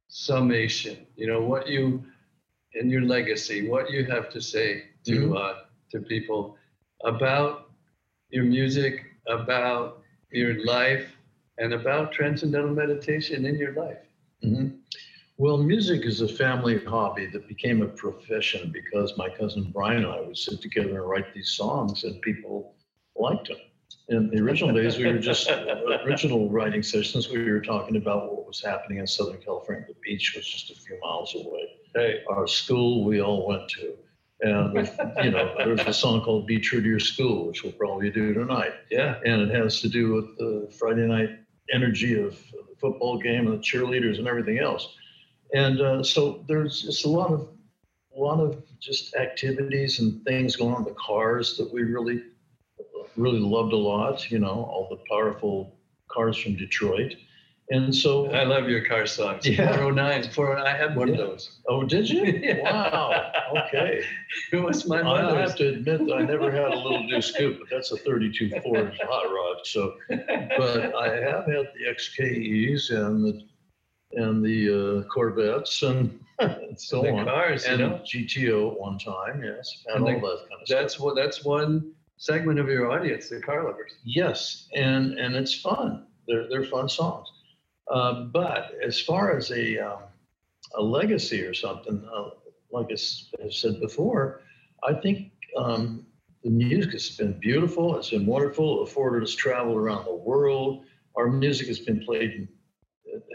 summation. 0.08 1.06
You 1.16 1.26
know 1.26 1.40
what 1.42 1.66
you 1.66 2.02
and 2.74 2.90
your 2.90 3.02
legacy, 3.02 3.68
what 3.68 3.90
you 3.90 4.04
have 4.04 4.28
to 4.30 4.40
say 4.40 4.84
to 5.06 5.16
Mhm. 5.16 5.36
uh, 5.36 5.54
to 5.90 6.00
people 6.00 6.56
about 7.04 7.70
your 8.30 8.44
music, 8.44 9.04
about 9.28 10.02
your 10.30 10.64
life, 10.64 11.16
and 11.60 11.74
about 11.74 12.10
transcendental 12.10 12.74
meditation 12.74 13.46
in 13.46 13.56
your 13.56 13.72
life. 13.74 13.98
Mhm. 14.42 14.72
Well, 15.36 15.58
music 15.58 16.04
is 16.04 16.20
a 16.20 16.28
family 16.28 16.78
hobby 16.84 17.26
that 17.28 17.46
became 17.48 17.82
a 17.82 17.88
profession 17.88 18.70
because 18.72 19.16
my 19.16 19.28
cousin 19.30 19.70
Brian 19.72 20.04
and 20.04 20.12
I 20.12 20.20
would 20.20 20.36
sit 20.36 20.60
together 20.60 21.00
and 21.00 21.08
write 21.08 21.32
these 21.34 21.50
songs, 21.50 22.04
and 22.04 22.20
people 22.22 22.74
liked 23.16 23.48
them. 23.48 23.58
In 24.08 24.28
the 24.28 24.38
original 24.40 24.74
days, 24.74 24.98
we 24.98 25.06
were 25.06 25.18
just 25.18 25.48
original 26.06 26.50
writing 26.50 26.82
sessions. 26.82 27.30
We 27.30 27.50
were 27.50 27.60
talking 27.60 27.96
about 27.96 28.32
what 28.32 28.46
was 28.46 28.60
happening 28.62 28.98
in 28.98 29.06
Southern 29.06 29.38
California. 29.38 29.84
The 29.86 29.94
beach 30.02 30.34
was 30.34 30.46
just 30.46 30.70
a 30.70 30.74
few 30.74 30.98
miles 31.00 31.34
away. 31.34 31.68
Hey, 31.94 32.20
Our 32.28 32.46
school 32.46 33.04
we 33.04 33.20
all 33.20 33.46
went 33.46 33.68
to, 33.68 33.96
and 34.42 34.76
you 35.22 35.30
know, 35.30 35.54
there's 35.58 35.86
a 35.86 35.92
song 35.92 36.22
called 36.22 36.46
"Be 36.46 36.58
True 36.58 36.80
to 36.82 36.88
Your 36.88 37.00
School," 37.00 37.46
which 37.46 37.62
we'll 37.62 37.72
probably 37.72 38.10
do 38.10 38.32
tonight 38.34 38.72
yeah, 38.90 39.16
and 39.24 39.42
it 39.42 39.50
has 39.54 39.80
to 39.80 39.88
do 39.88 40.12
with 40.12 40.36
the 40.38 40.68
Friday 40.78 41.06
night 41.06 41.30
energy 41.72 42.20
of 42.20 42.32
the 42.52 42.76
football 42.80 43.18
game 43.18 43.46
and 43.46 43.58
the 43.58 43.62
cheerleaders 43.62 44.18
and 44.18 44.26
everything 44.26 44.58
else. 44.58 44.96
And 45.54 45.80
uh, 45.80 46.02
so 46.02 46.44
there's 46.48 46.82
just 46.82 47.04
a 47.04 47.08
lot 47.08 47.32
of 47.32 47.48
a 48.16 48.18
lot 48.20 48.40
of 48.40 48.62
just 48.80 49.14
activities 49.14 50.00
and 50.00 50.24
things 50.24 50.56
going 50.56 50.74
on. 50.74 50.84
The 50.84 50.94
cars 50.94 51.56
that 51.56 51.72
we 51.72 51.82
really 51.82 52.22
really 53.16 53.40
loved 53.40 53.72
a 53.72 53.76
lot. 53.76 54.30
You 54.30 54.38
know, 54.38 54.48
all 54.70 54.88
the 54.90 55.02
powerful 55.08 55.76
cars 56.08 56.36
from 56.36 56.56
Detroit. 56.56 57.14
And 57.72 57.94
so, 57.94 58.26
I 58.32 58.42
love 58.42 58.68
your 58.68 58.84
car 58.84 59.06
songs. 59.06 59.46
Yeah. 59.46 59.76
409, 59.76 60.30
409. 60.32 60.66
I 60.66 60.76
had 60.76 60.96
one 60.96 61.06
Yeah. 61.08 61.14
of 61.14 61.18
those. 61.20 61.60
oh, 61.68 61.84
did 61.84 62.10
you? 62.10 62.24
Yeah. 62.42 62.62
Wow. 62.62 63.30
Okay. 63.68 64.02
It 64.52 64.56
was 64.62 64.86
my 64.88 65.00
I 65.00 65.02
mother's. 65.04 65.50
have 65.50 65.58
to 65.58 65.68
admit 65.68 66.06
that 66.06 66.14
I 66.14 66.22
never 66.22 66.50
had 66.50 66.72
a 66.72 66.76
Little 66.76 67.06
Deuce 67.08 67.30
Coupe, 67.36 67.58
but 67.60 67.68
that's 67.70 67.92
a 67.92 67.96
32 67.96 68.50
Ford 68.62 68.98
hot 69.08 69.26
rod. 69.32 69.58
So 69.64 69.94
but 70.08 70.94
I 70.96 71.08
have 71.14 71.44
had 71.46 71.66
the 71.74 71.84
XKEs 71.94 72.90
and 72.90 73.24
the 73.24 73.40
and 74.14 74.44
the 74.44 75.02
uh, 75.04 75.08
Corvettes 75.08 75.82
and, 75.84 76.18
and 76.40 76.80
so 76.80 77.02
the 77.02 77.10
on, 77.10 77.24
cars, 77.26 77.64
you 77.64 77.72
and 77.74 77.80
know. 77.80 78.00
GTO 78.04 78.72
at 78.72 78.80
one 78.80 78.98
time. 78.98 79.42
Yes, 79.44 79.84
and 79.86 80.04
And 80.08 80.16
all 80.16 80.20
the- 80.20 80.26
that 80.36 80.48
kind 80.48 80.60
of 80.62 80.66
stuff. 80.66 80.80
That's 80.80 80.98
what. 80.98 81.14
That's 81.14 81.44
one 81.44 81.92
segment 82.16 82.58
of 82.58 82.68
your 82.68 82.90
audience, 82.90 83.28
the 83.28 83.40
car 83.40 83.62
lovers. 83.64 83.92
Yes, 84.04 84.68
and 84.74 85.16
and 85.20 85.36
it's 85.36 85.54
fun. 85.54 86.06
They're 86.26 86.48
they're 86.48 86.64
fun 86.64 86.88
songs. 86.88 87.28
Uh, 87.90 88.24
but 88.24 88.72
as 88.84 89.00
far 89.00 89.36
as 89.36 89.50
a 89.50 89.78
um, 89.78 90.02
a 90.76 90.82
legacy 90.82 91.42
or 91.42 91.52
something, 91.52 92.06
uh, 92.14 92.30
like 92.70 92.88
I 92.92 93.48
said 93.50 93.80
before, 93.80 94.42
I 94.86 94.94
think 94.94 95.32
um, 95.56 96.06
the 96.44 96.50
music 96.50 96.92
has 96.92 97.10
been 97.16 97.38
beautiful. 97.40 97.96
It's 97.96 98.10
been 98.10 98.26
wonderful. 98.26 98.80
It 98.80 98.88
Afforded 98.88 99.24
us 99.24 99.34
travel 99.34 99.76
around 99.76 100.04
the 100.06 100.14
world. 100.14 100.84
Our 101.16 101.28
music 101.28 101.66
has 101.68 101.80
been 101.80 102.04
played. 102.04 102.30
In, 102.30 102.48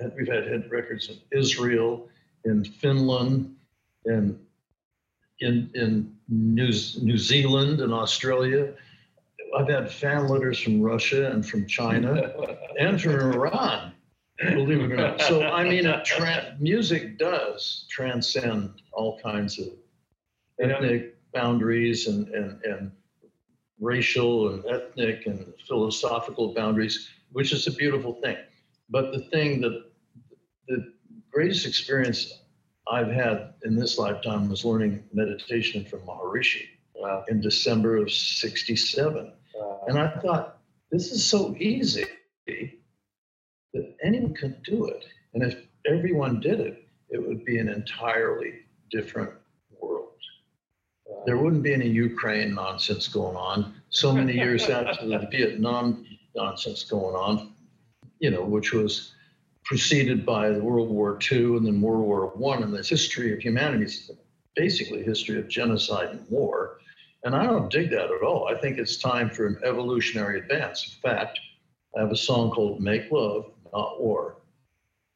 uh, 0.02 0.10
we've 0.18 0.28
had 0.28 0.48
hit 0.48 0.72
records 0.72 1.10
in 1.10 1.18
Israel, 1.38 2.08
in 2.46 2.64
Finland, 2.64 3.56
in 4.06 4.40
in 5.42 5.70
in 5.74 6.16
New 6.30 6.72
New 7.02 7.18
Zealand 7.18 7.82
and 7.82 7.94
Australia. 7.94 8.74
I've 9.58 9.70
had 9.70 9.92
fan 9.92 10.28
letters 10.28 10.60
from 10.60 10.82
Russia 10.82 11.32
and 11.32 11.46
from 11.46 11.68
China 11.68 12.34
and 12.80 13.02
from 13.02 13.34
Iran, 13.34 13.94
believe 14.40 14.82
it 14.82 14.92
or 14.92 14.96
not. 14.96 15.22
So, 15.22 15.44
I 15.44 15.64
mean, 15.64 15.86
it 15.86 16.06
tra- 16.06 16.56
music 16.60 17.18
does 17.18 17.86
transcend 17.90 18.82
all 18.94 19.20
kinds 19.20 19.60
of 19.60 19.68
ethnic 20.60 21.16
boundaries 21.34 22.08
and, 22.08 22.28
and, 22.30 22.62
and 22.64 22.92
racial 23.80 24.50
and 24.50 24.66
ethnic 24.66 25.26
and 25.26 25.54
philosophical 25.68 26.54
boundaries, 26.54 27.10
which 27.32 27.52
is 27.54 27.68
a 27.68 27.72
beautiful 27.72 28.14
thing. 28.22 28.38
But 28.90 29.12
the 29.12 29.22
thing 29.32 29.62
that 29.62 29.86
the 30.68 30.94
greatest 31.32 31.66
experience 31.66 32.42
I've 32.88 33.12
had 33.12 33.54
in 33.64 33.76
this 33.76 33.98
lifetime 33.98 34.50
was 34.50 34.64
learning 34.64 35.04
meditation 35.12 35.86
from 35.86 36.02
Maharishi 36.02 36.68
wow. 36.94 37.20
Uh, 37.20 37.24
in 37.30 37.42
December 37.42 37.98
of 37.98 38.12
67. 38.12 39.32
Wow. 39.56 39.82
And 39.88 39.98
I 39.98 40.10
thought, 40.20 40.60
this 40.92 41.12
is 41.12 41.26
so 41.26 41.56
easy 41.58 42.06
can 44.36 44.56
do 44.64 44.86
it. 44.88 45.06
And 45.34 45.44
if 45.44 45.66
everyone 45.86 46.40
did 46.40 46.60
it, 46.60 46.88
it 47.10 47.26
would 47.26 47.46
be 47.46 47.60
an 47.60 47.70
entirely 47.70 48.54
different 48.92 49.32
world. 49.80 50.12
There 51.26 51.38
wouldn't 51.38 51.64
be 51.64 51.74
any 51.74 51.88
Ukraine 51.88 52.54
nonsense 52.54 53.08
going 53.08 53.36
on. 53.36 53.76
So 53.90 54.14
many 54.14 54.34
years 54.34 54.70
after 54.70 55.08
the 55.08 55.28
Vietnam 55.32 56.06
nonsense 56.36 56.84
going 56.84 57.16
on, 57.16 57.54
you 58.20 58.32
know, 58.32 58.44
which 58.44 58.74
was 58.74 59.14
preceded 59.64 60.26
by 60.26 60.50
the 60.50 60.60
World 60.60 60.90
War 60.90 61.20
II 61.32 61.58
and 61.58 61.66
then 61.66 61.82
World 61.82 62.06
War 62.06 62.28
One, 62.36 62.64
and 62.64 62.74
this 62.74 62.90
history 62.90 63.34
of 63.34 63.40
humanity 63.40 63.86
is 63.86 64.12
basically 64.56 65.04
history 65.04 65.40
of 65.40 65.48
genocide 65.48 66.10
and 66.10 66.26
war. 66.30 66.78
And 67.24 67.36
I 67.36 67.44
don't 67.46 67.72
dig 67.72 67.90
that 67.90 68.12
at 68.12 68.22
all. 68.22 68.48
I 68.48 68.56
think 68.60 68.78
it's 68.78 68.98
time 68.98 69.32
for 69.32 69.48
an 69.48 69.58
evolutionary 69.66 70.40
advance. 70.40 70.96
In 70.96 71.10
fact, 71.10 71.40
I 71.98 72.02
have 72.02 72.12
a 72.12 72.18
song 72.18 72.52
called 72.52 72.82
Make 72.82 73.12
Love, 73.12 73.52
Not 73.76 74.02
War. 74.02 74.38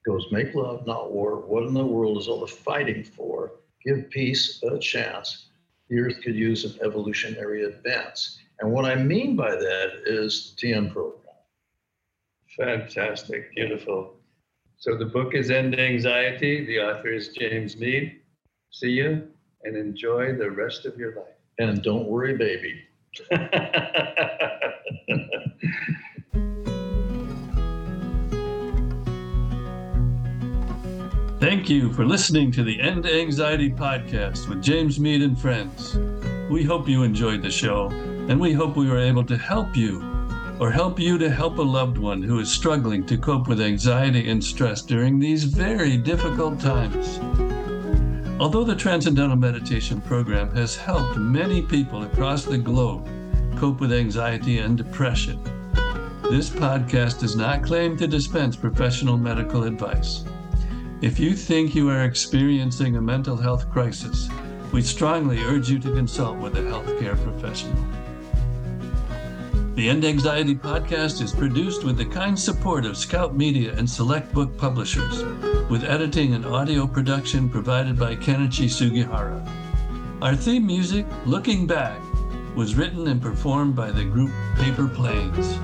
It 0.06 0.10
goes, 0.10 0.28
Make 0.32 0.54
love, 0.54 0.86
not 0.86 1.14
war. 1.14 1.38
What 1.38 1.64
in 1.64 1.74
the 1.74 1.86
world 1.86 2.18
is 2.18 2.28
all 2.28 2.42
the 2.42 2.48
fighting 2.48 3.04
for? 3.04 3.54
Give 3.86 4.10
peace 4.10 4.62
a 4.64 4.78
chance. 4.78 5.46
The 5.90 6.00
earth 6.00 6.22
could 6.22 6.36
use 6.36 6.66
an 6.66 6.78
evolutionary 6.86 7.64
advance. 7.64 8.38
And 8.60 8.72
what 8.72 8.84
I 8.84 8.96
mean 8.96 9.38
by 9.38 9.52
that 9.52 10.02
is 10.06 10.54
the 10.60 10.68
TM 10.68 10.92
program. 10.92 11.16
Fantastic. 12.58 13.56
Beautiful. 13.56 14.18
So 14.78 14.98
the 14.98 15.06
book 15.06 15.36
is 15.36 15.50
End 15.50 15.80
Anxiety. 15.80 16.66
The 16.66 16.80
author 16.80 17.14
is 17.14 17.30
James 17.30 17.78
Meade. 17.78 18.20
See 18.72 18.92
you 18.92 19.26
and 19.64 19.78
enjoy 19.78 20.36
the 20.36 20.52
rest 20.52 20.86
of 20.86 20.98
your 20.98 21.16
life. 21.16 21.36
And 21.60 21.82
don't 21.82 22.08
worry, 22.08 22.38
baby. 22.38 22.82
Thank 31.40 31.70
you 31.70 31.94
for 31.94 32.06
listening 32.06 32.52
to 32.52 32.64
the 32.66 32.82
End 32.82 33.06
Anxiety 33.06 33.72
Podcast 33.72 34.50
with 34.50 34.62
James 34.62 35.00
Meade 35.00 35.22
and 35.22 35.40
friends. 35.40 35.98
We 36.50 36.66
hope 36.66 36.86
you 36.90 37.04
enjoyed 37.04 37.42
the 37.42 37.50
show, 37.50 37.88
and 38.28 38.38
we 38.38 38.52
hope 38.52 38.76
we 38.76 38.90
were 38.90 39.00
able 39.00 39.24
to 39.24 39.38
help 39.38 39.78
you 39.78 40.04
or 40.60 40.70
help 40.70 41.00
you 41.00 41.18
to 41.18 41.30
help 41.30 41.58
a 41.58 41.62
loved 41.62 41.98
one 41.98 42.22
who 42.22 42.40
is 42.40 42.52
struggling 42.52 43.06
to 43.06 43.18
cope 43.18 43.48
with 43.48 43.62
anxiety 43.62 44.30
and 44.30 44.44
stress 44.44 44.82
during 44.82 45.18
these 45.18 45.46
very 45.46 45.96
difficult 45.96 46.60
times. 46.60 47.20
Although 48.42 48.66
the 48.66 48.76
Transcendental 48.76 49.38
Meditation 49.38 50.02
Program 50.02 50.54
has 50.54 50.76
helped 50.76 51.18
many 51.18 51.62
people 51.62 52.04
across 52.04 52.44
the 52.44 52.58
globe 52.58 53.08
cope 53.56 53.80
with 53.80 53.94
anxiety 53.94 54.60
and 54.60 54.78
depression, 54.78 55.42
this 56.30 56.50
podcast 56.50 57.22
does 57.22 57.38
not 57.38 57.64
claim 57.64 57.96
to 57.96 58.08
dispense 58.08 58.58
professional 58.58 59.18
medical 59.18 59.64
advice. 59.64 60.26
If 61.02 61.18
you 61.18 61.34
think 61.34 61.76
you 61.76 61.90
are 61.90 62.04
experiencing 62.04 62.98
a 62.98 63.02
mental 63.02 63.38
health 63.38 63.72
crisis, 63.72 64.28
we 64.74 64.82
strongly 64.82 65.40
urge 65.46 65.70
you 65.70 65.80
to 65.80 65.94
consult 65.94 66.38
with 66.40 66.58
a 66.58 66.62
healthcare 66.62 67.16
professional. 67.24 67.82
The 69.76 69.88
End 69.88 70.04
Anxiety 70.04 70.56
podcast 70.56 71.22
is 71.22 71.32
produced 71.32 71.86
with 71.86 71.96
the 71.96 72.04
kind 72.04 72.38
support 72.38 72.86
of 72.86 72.98
Scout 72.98 73.34
Media 73.34 73.74
and 73.78 73.90
Select 73.90 74.34
Book 74.34 74.58
Publishers, 74.58 75.24
with 75.70 75.86
editing 75.86 76.34
and 76.34 76.46
audio 76.46 76.86
production 76.86 77.50
provided 77.50 77.98
by 77.98 78.18
Kenichi 78.18 78.70
Sugihara. 78.70 79.42
Our 80.22 80.36
theme 80.36 80.68
music, 80.68 81.06
Looking 81.26 81.66
Back, 81.66 81.98
was 82.58 82.76
written 82.76 83.08
and 83.08 83.22
performed 83.22 83.74
by 83.74 83.90
the 83.90 84.04
group 84.04 84.32
Paper 84.58 84.90
Planes. 84.90 85.58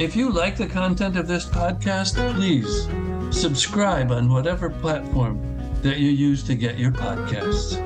If 0.00 0.16
you 0.16 0.30
like 0.30 0.56
the 0.56 0.66
content 0.66 1.16
of 1.16 1.28
this 1.28 1.46
podcast, 1.46 2.16
please 2.34 2.88
subscribe 3.30 4.10
on 4.10 4.28
whatever 4.28 4.70
platform 4.70 5.40
that 5.82 5.98
you 5.98 6.10
use 6.10 6.42
to 6.44 6.54
get 6.54 6.78
your 6.78 6.90
podcasts. 6.90 7.76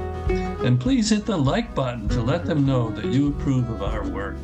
And 0.64 0.80
please 0.80 1.10
hit 1.10 1.26
the 1.26 1.36
like 1.36 1.74
button 1.74 2.08
to 2.10 2.22
let 2.22 2.46
them 2.46 2.64
know 2.64 2.90
that 2.90 3.06
you 3.06 3.28
approve 3.28 3.68
of 3.68 3.82
our 3.82 4.08
work. 4.08 4.36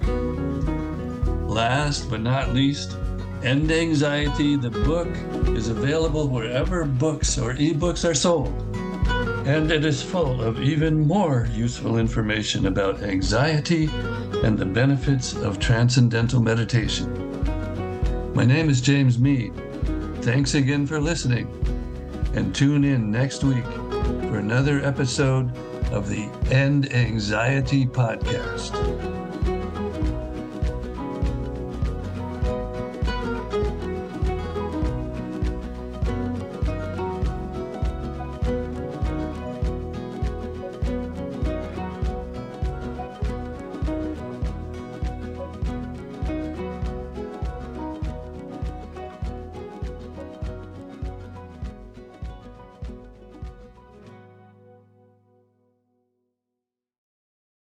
Last 1.49 2.11
but 2.11 2.21
not 2.21 2.53
least, 2.53 2.97
End 3.43 3.71
Anxiety, 3.71 4.57
the 4.57 4.71
book, 4.71 5.09
is 5.57 5.69
available 5.69 6.27
wherever 6.27 6.85
books 6.85 7.39
or 7.39 7.55
ebooks 7.55 8.09
are 8.09 8.15
sold. 8.15 8.53
And 9.47 9.71
it 9.71 9.85
is 9.85 10.03
full 10.03 10.43
of 10.43 10.61
even 10.61 10.99
more 10.99 11.49
useful 11.53 11.99
information 11.99 12.67
about 12.67 13.03
anxiety 13.03 13.89
and 14.43 14.59
the 14.59 14.67
benefits 14.67 15.35
of 15.35 15.59
transcendental 15.61 16.43
meditation. 16.43 17.15
My 18.35 18.45
name 18.45 18.69
is 18.69 18.81
James 18.81 19.19
Meade. 19.19 19.55
Thanks 20.21 20.55
again 20.55 20.87
for 20.87 21.01
listening, 21.01 21.47
and 22.35 22.55
tune 22.55 22.85
in 22.85 23.11
next 23.11 23.45
week 23.45 23.65
for 23.65 24.39
another 24.39 24.85
episode 24.85 25.57
of 25.91 26.09
the 26.09 26.29
End 26.51 26.93
Anxiety 26.93 27.87
Podcast. 27.87 29.18